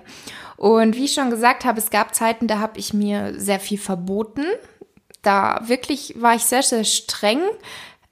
Und 0.59 0.97
wie 0.97 1.05
ich 1.05 1.15
schon 1.15 1.31
gesagt 1.31 1.65
habe, 1.65 1.79
es 1.79 1.89
gab 1.89 2.17
Zeiten, 2.17 2.49
da 2.49 2.59
habe 2.59 2.81
ich 2.81 2.93
mir 2.93 3.33
sehr 3.39 3.61
viel 3.61 3.79
verboten. 3.79 4.45
Da 5.23 5.61
wirklich 5.63 6.17
war 6.19 6.35
ich 6.35 6.43
sehr, 6.43 6.65
sehr 6.65 6.83
streng. 6.83 7.39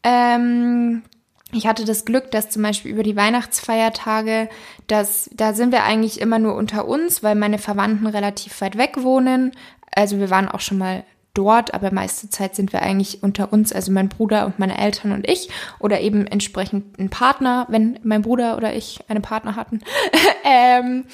Ähm, 0.05 1.03
ich 1.51 1.67
hatte 1.67 1.85
das 1.85 2.05
Glück, 2.05 2.31
dass 2.31 2.49
zum 2.49 2.63
Beispiel 2.63 2.93
über 2.93 3.03
die 3.03 3.17
Weihnachtsfeiertage, 3.17 4.49
dass 4.87 5.29
da 5.35 5.55
sind 5.55 5.73
wir 5.73 5.83
eigentlich 5.83 6.21
immer 6.21 6.39
nur 6.39 6.55
unter 6.55 6.87
uns, 6.87 7.25
weil 7.25 7.35
meine 7.35 7.59
Verwandten 7.59 8.07
relativ 8.07 8.61
weit 8.61 8.79
weg 8.79 9.03
wohnen. 9.03 9.51
Also 9.93 10.19
wir 10.19 10.31
waren 10.31 10.49
auch 10.49 10.61
schon 10.61 10.79
mal 10.79 11.03
dort, 11.35 11.75
aber 11.75 11.93
meiste 11.93 12.31
Zeit 12.31 12.55
sind 12.55 12.73
wir 12.73 12.83
eigentlich 12.83 13.25
unter 13.25 13.53
uns, 13.53 13.73
also 13.73 13.91
mein 13.91 14.09
Bruder 14.09 14.47
und 14.47 14.61
meine 14.61 14.79
Eltern 14.79 15.11
und 15.11 15.29
ich 15.29 15.51
oder 15.81 16.01
eben 16.01 16.29
entsprechend 16.29 16.97
ein 16.99 17.11
Partner, 17.11 17.67
wenn 17.71 17.99
mein 18.05 18.23
Bruder 18.23 18.57
oder 18.57 18.73
ich 18.73 19.01
einen 19.09 19.23
Partner 19.23 19.57
hatten. 19.57 19.81
ähm, 20.45 21.07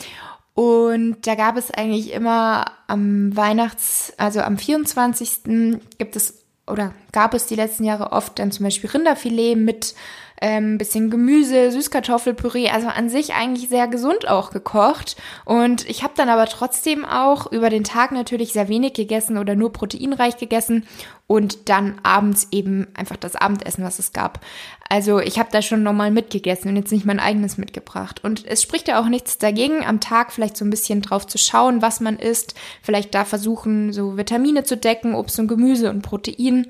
und 0.54 1.26
da 1.26 1.34
gab 1.34 1.56
es 1.56 1.70
eigentlich 1.70 2.12
immer 2.12 2.66
am 2.86 3.34
Weihnachts, 3.36 4.12
also 4.18 4.40
am 4.40 4.58
24. 4.58 5.78
gibt 5.98 6.16
es 6.16 6.42
oder 6.66 6.94
gab 7.12 7.34
es 7.34 7.46
die 7.46 7.56
letzten 7.56 7.84
Jahre 7.84 8.12
oft 8.12 8.38
dann 8.38 8.52
zum 8.52 8.64
Beispiel 8.64 8.90
Rinderfilet 8.90 9.56
mit 9.56 9.94
ähm, 10.42 10.76
bisschen 10.76 11.08
Gemüse, 11.08 11.70
Süßkartoffelpüree, 11.70 12.68
also 12.68 12.88
an 12.88 13.08
sich 13.08 13.32
eigentlich 13.32 13.68
sehr 13.68 13.86
gesund 13.86 14.28
auch 14.28 14.50
gekocht. 14.50 15.16
Und 15.44 15.88
ich 15.88 16.02
habe 16.02 16.14
dann 16.16 16.28
aber 16.28 16.46
trotzdem 16.46 17.04
auch 17.04 17.50
über 17.50 17.70
den 17.70 17.84
Tag 17.84 18.10
natürlich 18.10 18.52
sehr 18.52 18.68
wenig 18.68 18.92
gegessen 18.92 19.38
oder 19.38 19.54
nur 19.54 19.72
proteinreich 19.72 20.36
gegessen 20.38 20.84
und 21.28 21.68
dann 21.68 22.00
abends 22.02 22.48
eben 22.50 22.88
einfach 22.94 23.16
das 23.16 23.36
Abendessen, 23.36 23.84
was 23.84 24.00
es 24.00 24.12
gab. 24.12 24.40
Also 24.88 25.20
ich 25.20 25.38
habe 25.38 25.48
da 25.52 25.62
schon 25.62 25.84
normal 25.84 26.10
mitgegessen 26.10 26.68
und 26.68 26.76
jetzt 26.76 26.90
nicht 26.90 27.06
mein 27.06 27.20
eigenes 27.20 27.56
mitgebracht. 27.56 28.22
Und 28.24 28.44
es 28.44 28.62
spricht 28.62 28.88
ja 28.88 29.00
auch 29.00 29.08
nichts 29.08 29.38
dagegen, 29.38 29.86
am 29.86 30.00
Tag 30.00 30.32
vielleicht 30.32 30.56
so 30.56 30.64
ein 30.64 30.70
bisschen 30.70 31.02
drauf 31.02 31.24
zu 31.28 31.38
schauen, 31.38 31.82
was 31.82 32.00
man 32.00 32.18
isst. 32.18 32.54
Vielleicht 32.82 33.14
da 33.14 33.24
versuchen, 33.24 33.92
so 33.92 34.16
Vitamine 34.16 34.64
zu 34.64 34.76
decken, 34.76 35.14
Obst 35.14 35.38
und 35.38 35.46
Gemüse 35.46 35.88
und 35.88 36.02
Protein. 36.02 36.66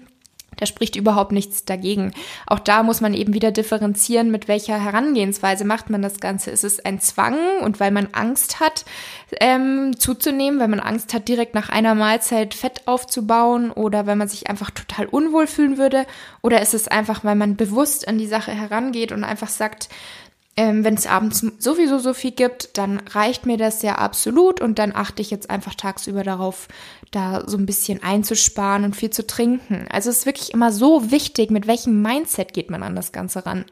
Da 0.62 0.66
spricht 0.66 0.94
überhaupt 0.94 1.32
nichts 1.32 1.64
dagegen. 1.64 2.12
Auch 2.46 2.60
da 2.60 2.84
muss 2.84 3.00
man 3.00 3.14
eben 3.14 3.34
wieder 3.34 3.50
differenzieren, 3.50 4.30
mit 4.30 4.46
welcher 4.46 4.78
Herangehensweise 4.78 5.64
macht 5.64 5.90
man 5.90 6.02
das 6.02 6.20
Ganze. 6.20 6.52
Ist 6.52 6.62
es 6.62 6.78
ein 6.84 7.00
Zwang 7.00 7.36
und 7.62 7.80
weil 7.80 7.90
man 7.90 8.10
Angst 8.12 8.60
hat, 8.60 8.84
ähm, 9.40 9.98
zuzunehmen, 9.98 10.60
weil 10.60 10.68
man 10.68 10.78
Angst 10.78 11.14
hat, 11.14 11.26
direkt 11.26 11.56
nach 11.56 11.68
einer 11.68 11.96
Mahlzeit 11.96 12.54
Fett 12.54 12.82
aufzubauen 12.86 13.72
oder 13.72 14.06
weil 14.06 14.14
man 14.14 14.28
sich 14.28 14.48
einfach 14.48 14.70
total 14.70 15.06
unwohl 15.06 15.48
fühlen 15.48 15.78
würde? 15.78 16.06
Oder 16.42 16.62
ist 16.62 16.74
es 16.74 16.86
einfach, 16.86 17.24
weil 17.24 17.34
man 17.34 17.56
bewusst 17.56 18.06
an 18.06 18.18
die 18.18 18.28
Sache 18.28 18.52
herangeht 18.52 19.10
und 19.10 19.24
einfach 19.24 19.48
sagt, 19.48 19.88
ähm, 20.56 20.84
wenn 20.84 20.94
es 20.94 21.06
abends 21.06 21.46
sowieso 21.58 21.98
so 21.98 22.12
viel 22.12 22.32
gibt, 22.32 22.76
dann 22.76 22.98
reicht 23.10 23.46
mir 23.46 23.56
das 23.56 23.82
ja 23.82 23.94
absolut 23.94 24.60
und 24.60 24.78
dann 24.78 24.94
achte 24.94 25.22
ich 25.22 25.30
jetzt 25.30 25.48
einfach 25.48 25.74
tagsüber 25.74 26.24
darauf, 26.24 26.68
da 27.10 27.48
so 27.48 27.56
ein 27.56 27.64
bisschen 27.64 28.02
einzusparen 28.02 28.84
und 28.84 28.94
viel 28.94 29.10
zu 29.10 29.26
trinken. 29.26 29.86
Also 29.90 30.10
es 30.10 30.18
ist 30.18 30.26
wirklich 30.26 30.52
immer 30.52 30.70
so 30.70 31.10
wichtig, 31.10 31.50
mit 31.50 31.66
welchem 31.66 32.02
Mindset 32.02 32.52
geht 32.52 32.70
man 32.70 32.82
an 32.82 32.94
das 32.94 33.12
Ganze 33.12 33.46
ran. 33.46 33.64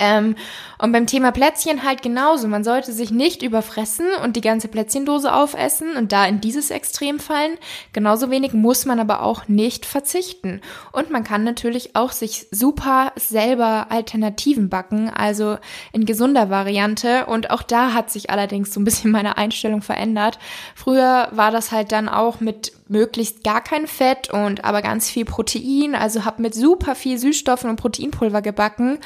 Ähm, 0.00 0.34
und 0.78 0.92
beim 0.92 1.06
Thema 1.06 1.30
Plätzchen 1.30 1.84
halt 1.84 2.02
genauso. 2.02 2.48
Man 2.48 2.64
sollte 2.64 2.92
sich 2.92 3.10
nicht 3.10 3.42
überfressen 3.42 4.06
und 4.24 4.34
die 4.34 4.40
ganze 4.40 4.68
Plätzchendose 4.68 5.32
aufessen 5.32 5.94
und 5.94 6.10
da 6.10 6.24
in 6.24 6.40
dieses 6.40 6.70
Extrem 6.70 7.20
fallen. 7.20 7.58
Genauso 7.92 8.30
wenig 8.30 8.54
muss 8.54 8.86
man 8.86 8.98
aber 8.98 9.22
auch 9.22 9.46
nicht 9.46 9.84
verzichten. 9.84 10.62
Und 10.92 11.10
man 11.10 11.22
kann 11.22 11.44
natürlich 11.44 11.96
auch 11.96 12.12
sich 12.12 12.46
super 12.50 13.12
selber 13.16 13.88
Alternativen 13.90 14.70
backen, 14.70 15.10
also 15.10 15.58
in 15.92 16.06
gesunder 16.06 16.48
Variante. 16.48 17.26
Und 17.26 17.50
auch 17.50 17.62
da 17.62 17.92
hat 17.92 18.10
sich 18.10 18.30
allerdings 18.30 18.72
so 18.72 18.80
ein 18.80 18.84
bisschen 18.84 19.10
meine 19.10 19.36
Einstellung 19.36 19.82
verändert. 19.82 20.38
Früher 20.74 21.28
war 21.32 21.50
das 21.50 21.72
halt 21.72 21.92
dann 21.92 22.08
auch 22.08 22.40
mit 22.40 22.72
möglichst 22.88 23.44
gar 23.44 23.62
kein 23.62 23.86
Fett 23.86 24.30
und 24.32 24.64
aber 24.64 24.80
ganz 24.80 25.10
viel 25.10 25.26
Protein. 25.26 25.94
Also 25.94 26.24
habe 26.24 26.40
mit 26.40 26.54
super 26.54 26.94
viel 26.94 27.18
Süßstoffen 27.18 27.68
und 27.68 27.76
Proteinpulver 27.76 28.40
gebacken. 28.40 28.98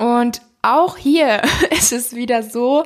Und 0.00 0.40
auch 0.62 0.96
hier 0.96 1.42
ist 1.70 1.92
es 1.92 2.14
wieder 2.14 2.42
so, 2.42 2.84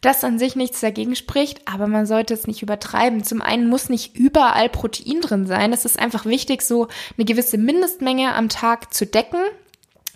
dass 0.00 0.24
an 0.24 0.38
sich 0.38 0.56
nichts 0.56 0.80
dagegen 0.80 1.16
spricht, 1.16 1.60
aber 1.66 1.86
man 1.86 2.06
sollte 2.06 2.34
es 2.34 2.46
nicht 2.46 2.62
übertreiben. 2.62 3.24
Zum 3.24 3.42
einen 3.42 3.68
muss 3.68 3.88
nicht 3.88 4.16
überall 4.16 4.68
Protein 4.68 5.20
drin 5.20 5.46
sein. 5.46 5.72
Es 5.72 5.84
ist 5.84 5.98
einfach 5.98 6.24
wichtig, 6.26 6.62
so 6.62 6.88
eine 7.16 7.24
gewisse 7.24 7.58
Mindestmenge 7.58 8.34
am 8.34 8.48
Tag 8.48 8.92
zu 8.92 9.06
decken. 9.06 9.40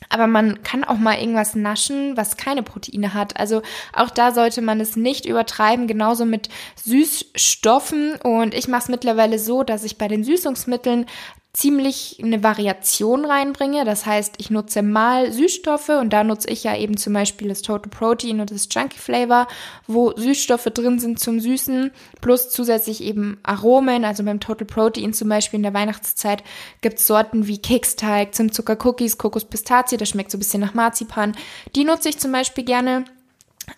Aber 0.08 0.26
man 0.26 0.62
kann 0.62 0.82
auch 0.82 0.96
mal 0.96 1.18
irgendwas 1.18 1.54
naschen, 1.54 2.16
was 2.16 2.36
keine 2.36 2.62
Proteine 2.62 3.14
hat. 3.14 3.38
Also 3.38 3.62
auch 3.92 4.10
da 4.10 4.32
sollte 4.32 4.60
man 4.62 4.80
es 4.80 4.96
nicht 4.96 5.26
übertreiben. 5.26 5.86
Genauso 5.86 6.24
mit 6.24 6.48
Süßstoffen. 6.82 8.16
Und 8.16 8.54
ich 8.54 8.66
mache 8.66 8.82
es 8.82 8.88
mittlerweile 8.88 9.38
so, 9.38 9.62
dass 9.62 9.84
ich 9.84 9.98
bei 9.98 10.08
den 10.08 10.24
Süßungsmitteln 10.24 11.06
ziemlich 11.52 12.18
eine 12.22 12.44
Variation 12.44 13.24
reinbringe. 13.24 13.84
Das 13.84 14.06
heißt, 14.06 14.34
ich 14.38 14.50
nutze 14.50 14.82
mal 14.82 15.32
Süßstoffe 15.32 15.88
und 15.88 16.12
da 16.12 16.22
nutze 16.22 16.48
ich 16.48 16.62
ja 16.62 16.76
eben 16.76 16.96
zum 16.96 17.12
Beispiel 17.12 17.48
das 17.48 17.62
Total 17.62 17.90
Protein 17.90 18.40
und 18.40 18.50
das 18.50 18.68
Junkie 18.70 18.98
Flavor, 18.98 19.48
wo 19.86 20.12
Süßstoffe 20.16 20.70
drin 20.72 21.00
sind 21.00 21.18
zum 21.18 21.40
Süßen, 21.40 21.90
plus 22.20 22.50
zusätzlich 22.50 23.02
eben 23.02 23.38
Aromen. 23.42 24.04
Also 24.04 24.22
beim 24.22 24.38
Total 24.40 24.66
Protein 24.66 25.12
zum 25.12 25.28
Beispiel 25.28 25.58
in 25.58 25.64
der 25.64 25.74
Weihnachtszeit 25.74 26.44
gibt 26.82 26.98
es 26.98 27.06
Sorten 27.06 27.46
wie 27.48 27.58
Keksteig, 27.58 28.34
Zimtzucker 28.34 28.78
Cookies, 28.84 29.18
Kokos 29.18 29.44
Pistazie, 29.44 29.96
das 29.96 30.08
schmeckt 30.08 30.30
so 30.30 30.36
ein 30.36 30.40
bisschen 30.40 30.60
nach 30.60 30.74
Marzipan. 30.74 31.36
Die 31.74 31.84
nutze 31.84 32.10
ich 32.10 32.18
zum 32.18 32.30
Beispiel 32.30 32.64
gerne. 32.64 33.04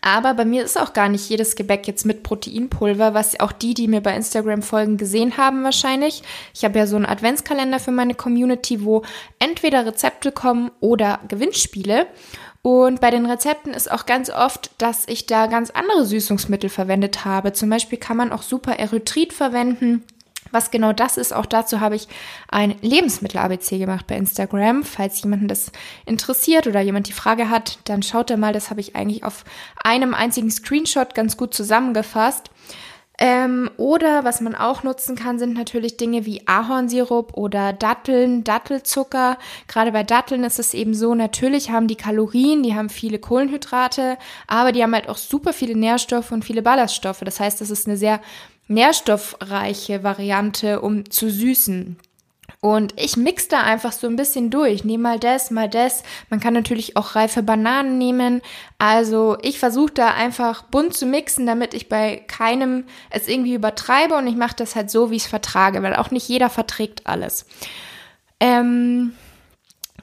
Aber 0.01 0.35
bei 0.35 0.45
mir 0.45 0.65
ist 0.65 0.81
auch 0.81 0.93
gar 0.93 1.09
nicht 1.09 1.29
jedes 1.29 1.57
Gebäck 1.57 1.87
jetzt 1.87 2.07
mit 2.07 2.23
Proteinpulver, 2.23 3.15
was 3.15 3.39
auch 3.39 3.53
die, 3.53 3.75
die 3.75 3.89
mir 3.89 4.01
bei 4.01 4.15
Instagram 4.15 4.63
folgen, 4.63 4.97
gesehen 4.97 5.37
haben 5.37 5.63
wahrscheinlich. 5.65 6.23
Ich 6.55 6.65
habe 6.65 6.79
ja 6.79 6.87
so 6.87 6.97
einen 6.97 7.07
Adventskalender 7.07 7.79
für 7.79 7.93
meine 7.93 8.15
Community, 8.15 8.85
wo 8.85 9.03
entweder 9.39 9.87
Rezepte 9.87 10.33
kommen 10.33 10.71
oder 10.81 11.21
Gewinnspiele. 11.29 12.07
Und 12.63 13.01
bei 13.01 13.11
den 13.11 13.27
Rezepten 13.27 13.75
ist 13.75 13.91
auch 13.91 14.07
ganz 14.07 14.31
oft, 14.31 14.71
dass 14.79 15.09
ich 15.09 15.27
da 15.27 15.47
ganz 15.47 15.71
andere 15.71 16.07
Süßungsmittel 16.07 16.71
verwendet 16.71 17.25
habe. 17.25 17.53
Zum 17.53 17.69
Beispiel 17.69 17.99
kann 17.99 18.17
man 18.17 18.31
auch 18.31 18.43
super 18.43 18.79
Erythrit 18.79 19.33
verwenden 19.33 20.05
was 20.53 20.71
genau 20.71 20.93
das 20.93 21.17
ist, 21.17 21.33
auch 21.33 21.47
dazu 21.47 21.81
habe 21.81 21.97
ich 21.97 22.09
ein 22.49 22.77
Lebensmittel-ABC 22.81 23.79
gemacht 23.79 24.07
bei 24.07 24.17
Instagram. 24.17 24.85
Falls 24.85 25.23
jemanden 25.23 25.49
das 25.49 25.73
interessiert 26.07 26.67
oder 26.67 26.81
jemand 26.81 27.09
die 27.09 27.13
Frage 27.13 27.51
hat, 27.51 27.79
dann 27.85 28.03
schaut 28.03 28.31
da 28.31 28.37
mal. 28.37 28.53
Das 28.53 28.71
habe 28.71 28.81
ich 28.81 28.95
eigentlich 28.95 29.25
auf 29.25 29.45
einem 29.83 30.15
einzigen 30.15 30.51
Screenshot 30.51 31.15
ganz 31.15 31.37
gut 31.37 31.55
zusammengefasst. 31.55 32.51
Ähm, 33.25 33.71
oder 33.77 34.25
was 34.25 34.41
man 34.41 34.57
auch 34.57 34.83
nutzen 34.83 35.15
kann, 35.15 35.39
sind 35.39 35.55
natürlich 35.55 35.97
Dinge 35.97 36.27
wie 36.27 36.43
Ahornsirup 36.49 37.37
oder 37.37 37.73
Datteln, 37.73 38.43
Dattelzucker. 38.43 39.39
Gerade 39.69 39.93
bei 39.93 40.03
Datteln 40.03 40.43
ist 40.43 40.59
es 40.59 40.75
eben 40.75 40.93
so, 40.93 41.15
natürlich 41.15 41.71
haben 41.71 41.87
die 41.87 41.95
Kalorien, 41.95 42.65
die 42.65 42.75
haben 42.75 42.89
viele 42.89 43.21
Kohlenhydrate, 43.21 44.19
aber 44.49 44.73
die 44.73 44.83
haben 44.83 44.93
halt 44.93 45.09
auch 45.09 45.19
super 45.19 45.53
viele 45.53 45.77
Nährstoffe 45.77 46.33
und 46.33 46.45
viele 46.45 46.63
Ballaststoffe. 46.63 47.21
Das 47.21 47.39
heißt, 47.39 47.61
das 47.61 47.71
ist 47.71 47.87
eine 47.87 47.97
sehr 47.97 48.21
nährstoffreiche 48.67 50.03
Variante, 50.03 50.81
um 50.81 51.09
zu 51.09 51.31
süßen. 51.31 51.99
Und 52.65 52.95
ich 52.97 53.17
mix 53.17 53.49
da 53.49 53.61
einfach 53.61 53.91
so 53.91 54.07
ein 54.07 54.15
bisschen 54.15 54.49
durch. 54.49 54.85
Nehme 54.85 55.03
mal 55.03 55.19
das, 55.19 55.51
mal 55.51 55.69
das. 55.69 56.05
Man 56.31 56.39
kann 56.39 56.55
natürlich 56.55 56.97
auch 56.97 57.17
reife 57.17 57.43
Bananen 57.43 57.99
nehmen. 57.99 58.41
Also 58.79 59.37
ich 59.43 59.59
versuche 59.59 59.93
da 59.93 60.13
einfach 60.13 60.63
bunt 60.63 60.95
zu 60.95 61.05
mixen, 61.05 61.45
damit 61.45 61.75
ich 61.75 61.89
bei 61.89 62.23
keinem 62.29 62.85
es 63.11 63.27
irgendwie 63.27 63.55
übertreibe. 63.55 64.15
Und 64.15 64.29
ich 64.29 64.37
mache 64.37 64.55
das 64.55 64.77
halt 64.77 64.93
so, 64.93 65.11
wie 65.11 65.17
ich 65.17 65.25
es 65.25 65.29
vertrage, 65.29 65.83
weil 65.83 65.97
auch 65.97 66.13
nicht 66.13 66.29
jeder 66.29 66.51
verträgt 66.51 67.09
alles. 67.09 67.47
Ähm, 68.39 69.13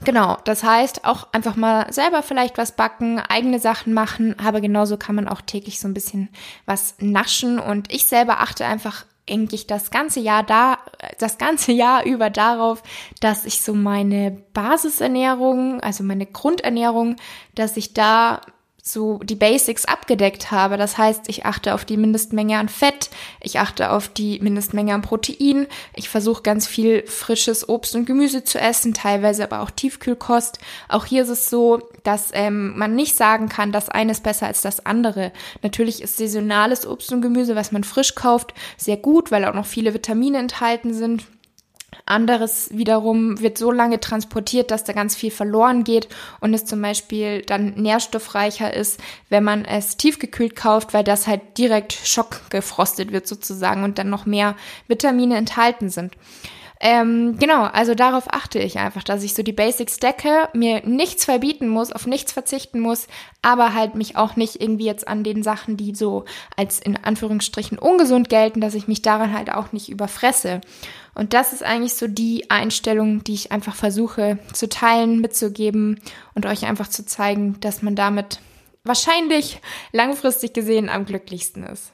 Genau, 0.06 0.38
das 0.46 0.64
heißt 0.64 1.04
auch 1.04 1.28
einfach 1.34 1.58
mal 1.58 1.92
selber 1.92 2.24
vielleicht 2.24 2.58
was 2.58 2.72
backen, 2.72 3.20
eigene 3.20 3.60
Sachen 3.60 3.94
machen, 3.94 4.34
aber 4.40 4.62
genauso 4.62 4.96
kann 4.96 5.16
man 5.16 5.28
auch 5.28 5.42
täglich 5.42 5.80
so 5.82 5.90
ein 5.90 5.94
bisschen 5.94 6.30
was 6.66 6.96
naschen 7.00 7.60
und 7.60 7.92
ich 7.92 8.06
selber 8.06 8.40
achte 8.40 8.66
einfach 8.66 9.06
eigentlich 9.30 9.68
das 9.68 9.92
ganze 9.92 10.20
Jahr 10.20 10.44
da, 10.44 10.80
das 11.20 11.38
ganze 11.38 11.72
Jahr 11.72 12.06
über 12.06 12.30
darauf, 12.30 12.84
dass 13.20 13.46
ich 13.46 13.62
so 13.62 13.74
meine 13.74 14.32
Basisernährung, 14.54 15.82
also 15.82 16.04
meine 16.04 16.26
Grundernährung, 16.26 17.16
dass 17.56 17.78
ich 17.78 17.94
da 17.94 18.42
so 18.82 19.20
die 19.20 19.36
Basics 19.36 19.86
abgedeckt 19.86 20.52
habe. 20.52 20.78
Das 20.78 20.98
heißt, 20.98 21.24
ich 21.28 21.46
achte 21.46 21.74
auf 21.74 21.86
die 21.86 21.98
Mindestmenge 21.98 22.58
an 22.58 22.70
Fett, 22.70 23.10
ich 23.42 23.60
achte 23.60 23.92
auf 23.92 24.10
die 24.10 24.40
Mindestmenge 24.40 24.94
an 24.94 25.02
Protein, 25.02 25.68
ich 25.96 26.10
versuche 26.10 26.44
ganz 26.44 26.68
viel 26.68 27.06
frisches 27.06 27.68
Obst 27.68 27.96
und 27.96 28.06
Gemüse 28.06 28.44
zu 28.44 28.60
essen, 28.60 28.94
teilweise 28.94 29.44
aber 29.44 29.62
auch 29.62 29.72
Tiefkühlkost. 29.72 30.60
Auch 30.88 31.06
hier 31.06 31.24
ist 31.24 31.30
es 31.30 31.46
so, 31.46 31.80
dass 32.04 32.30
ähm, 32.34 32.78
man 32.78 32.96
nicht 32.96 33.16
sagen 33.16 33.50
kann, 33.50 33.72
das 33.72 33.90
eine 33.90 34.12
ist 34.12 34.24
besser 34.24 34.48
als 34.48 34.62
das 34.62 34.86
andere. 34.86 35.32
Natürlich 35.62 36.02
ist 36.02 36.18
saisonales 36.18 36.88
Obst 36.88 37.12
und 37.12 37.22
Gemüse, 37.22 37.56
was 37.56 37.72
man 37.72 37.84
frisch 37.84 38.16
kauft, 38.16 38.54
sehr 38.78 38.98
gut, 38.98 39.32
weil 39.32 39.46
auch 39.46 39.54
noch 39.54 39.66
viele 39.66 39.94
Vitamine 39.94 40.38
enthalten 40.38 40.94
sind. 40.94 41.26
Anderes 42.06 42.70
wiederum 42.72 43.40
wird 43.40 43.58
so 43.58 43.72
lange 43.72 44.00
transportiert, 44.00 44.72
dass 44.72 44.84
da 44.84 44.94
ganz 44.94 45.16
viel 45.16 45.32
verloren 45.32 45.84
geht 45.84 46.08
und 46.40 46.54
es 46.54 46.66
zum 46.66 46.82
Beispiel 46.82 47.42
dann 47.42 47.76
nährstoffreicher 47.76 48.74
ist, 48.74 49.00
wenn 49.30 49.44
man 49.44 49.66
es 49.66 49.98
tiefgekühlt 49.98 50.56
kauft, 50.56 50.94
weil 50.94 51.04
das 51.04 51.28
halt 51.28 51.58
direkt 51.58 51.94
schockgefrostet 51.94 53.12
wird 53.12 53.28
sozusagen 53.28 53.84
und 53.84 53.98
dann 53.98 54.10
noch 54.10 54.26
mehr 54.26 54.56
Vitamine 54.88 55.38
enthalten 55.38 55.90
sind. 55.90 56.14
Ähm, 56.82 57.38
genau, 57.38 57.64
also 57.64 57.94
darauf 57.94 58.34
achte 58.34 58.60
ich 58.60 58.80
einfach, 58.80 59.04
dass 59.04 59.24
ich 59.24 59.34
so 59.34 59.44
die 59.44 59.52
Basics 59.52 59.98
decke, 59.98 60.48
mir 60.54 60.82
nichts 60.86 61.26
verbieten 61.26 61.68
muss, 61.68 61.92
auf 61.92 62.08
nichts 62.08 62.32
verzichten 62.32 62.80
muss, 62.80 63.08
aber 63.42 63.74
halt 63.74 63.96
mich 63.96 64.16
auch 64.16 64.38
nicht 64.38 64.62
irgendwie 64.62 64.86
jetzt 64.86 65.06
an 65.06 65.26
den 65.26 65.44
Sachen, 65.44 65.76
die 65.76 65.94
so 65.94 66.24
als 66.56 66.80
in 66.80 66.96
Anführungsstrichen 66.96 67.78
ungesund 67.78 68.30
gelten, 68.30 68.62
dass 68.62 68.76
ich 68.76 68.88
mich 68.88 69.02
daran 69.02 69.34
halt 69.34 69.52
auch 69.52 69.74
nicht 69.74 69.90
überfresse. 69.90 70.62
Und 71.16 71.34
das 71.34 71.52
ist 71.52 71.64
eigentlich 71.64 71.96
so 71.96 72.08
die 72.08 72.50
Einstellung, 72.50 73.26
die 73.26 73.34
ich 73.34 73.52
einfach 73.52 73.76
versuche 73.76 74.40
zu 74.54 74.70
teilen, 74.70 75.20
mitzugeben 75.20 76.00
und 76.34 76.46
euch 76.46 76.66
einfach 76.66 76.88
zu 76.88 77.06
zeigen, 77.06 77.60
dass 77.60 77.82
man 77.82 77.96
damit 77.96 78.40
wahrscheinlich 78.86 79.60
langfristig 79.92 80.54
gesehen 80.54 80.88
am 80.88 81.06
glücklichsten 81.06 81.64
ist. 81.64 81.92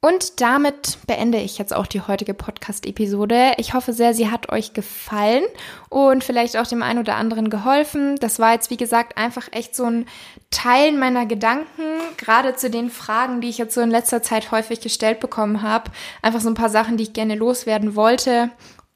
Und 0.00 0.40
damit 0.40 0.98
beende 1.08 1.38
ich 1.38 1.58
jetzt 1.58 1.74
auch 1.74 1.88
die 1.88 2.00
heutige 2.00 2.32
Podcast-Episode. 2.32 3.54
Ich 3.56 3.74
hoffe 3.74 3.92
sehr, 3.92 4.14
sie 4.14 4.30
hat 4.30 4.52
euch 4.52 4.72
gefallen 4.72 5.42
und 5.88 6.22
vielleicht 6.22 6.56
auch 6.56 6.68
dem 6.68 6.84
einen 6.84 7.00
oder 7.00 7.16
anderen 7.16 7.50
geholfen. 7.50 8.14
Das 8.20 8.38
war 8.38 8.52
jetzt, 8.52 8.70
wie 8.70 8.76
gesagt, 8.76 9.18
einfach 9.18 9.48
echt 9.50 9.74
so 9.74 9.86
ein 9.86 10.06
Teilen 10.50 11.00
meiner 11.00 11.26
Gedanken, 11.26 11.82
gerade 12.16 12.54
zu 12.54 12.70
den 12.70 12.90
Fragen, 12.90 13.40
die 13.40 13.48
ich 13.48 13.58
jetzt 13.58 13.74
so 13.74 13.80
in 13.80 13.90
letzter 13.90 14.22
Zeit 14.22 14.52
häufig 14.52 14.80
gestellt 14.80 15.18
bekommen 15.18 15.62
habe. 15.62 15.90
Einfach 16.22 16.40
so 16.40 16.48
ein 16.48 16.54
paar 16.54 16.70
Sachen, 16.70 16.96
die 16.96 17.02
ich 17.02 17.12
gerne 17.12 17.34
loswerden 17.34 17.96
wollte 17.96 18.50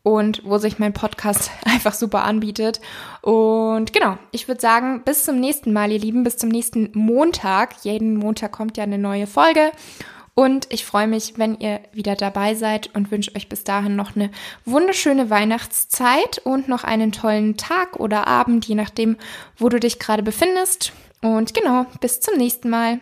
und 0.05 0.43
wo 0.45 0.59
sich 0.59 0.79
mein 0.79 0.93
Podcast 0.93 1.51
einfach 1.65 1.95
super 1.95 2.23
anbietet. 2.23 2.81
Und 3.23 3.93
genau, 3.93 4.19
ich 4.31 4.47
würde 4.47 4.61
sagen, 4.61 5.03
bis 5.05 5.25
zum 5.25 5.41
nächsten 5.41 5.73
Mal, 5.73 5.91
ihr 5.91 5.99
Lieben, 5.99 6.23
bis 6.23 6.37
zum 6.37 6.49
nächsten 6.49 6.91
Montag. 6.95 7.75
Jeden 7.83 8.17
Montag 8.17 8.53
kommt 8.53 8.77
ja 8.77 8.85
eine 8.85 8.99
neue 8.99 9.27
Folge. 9.27 9.73
Und 10.35 10.67
ich 10.71 10.87
freue 10.87 11.07
mich, 11.07 11.35
wenn 11.37 11.59
ihr 11.59 11.81
wieder 11.93 12.17
dabei 12.17 12.55
seid 12.55 12.95
und 12.95 13.11
wünsche 13.11 13.35
euch 13.37 13.51
bis 13.51 13.65
dahin 13.65 13.97
noch 13.97 14.17
eine 14.17 14.31
wunderschöne 14.65 15.29
Weihnachtszeit 15.29 16.41
und 16.45 16.69
noch 16.69 16.85
einen 16.85 17.13
tollen 17.13 17.59
Tag 17.59 18.01
oder 18.01 18.27
Abend, 18.27 18.65
je 18.65 18.75
nachdem, 18.75 19.17
wo 19.59 19.69
du 19.69 19.79
dich 19.79 19.99
gerade 19.99 20.23
befindest. 20.23 20.93
Und 21.21 21.53
genau, 21.53 21.85
bis 22.01 22.21
zum 22.21 22.39
nächsten 22.39 22.71
Mal. 22.71 23.01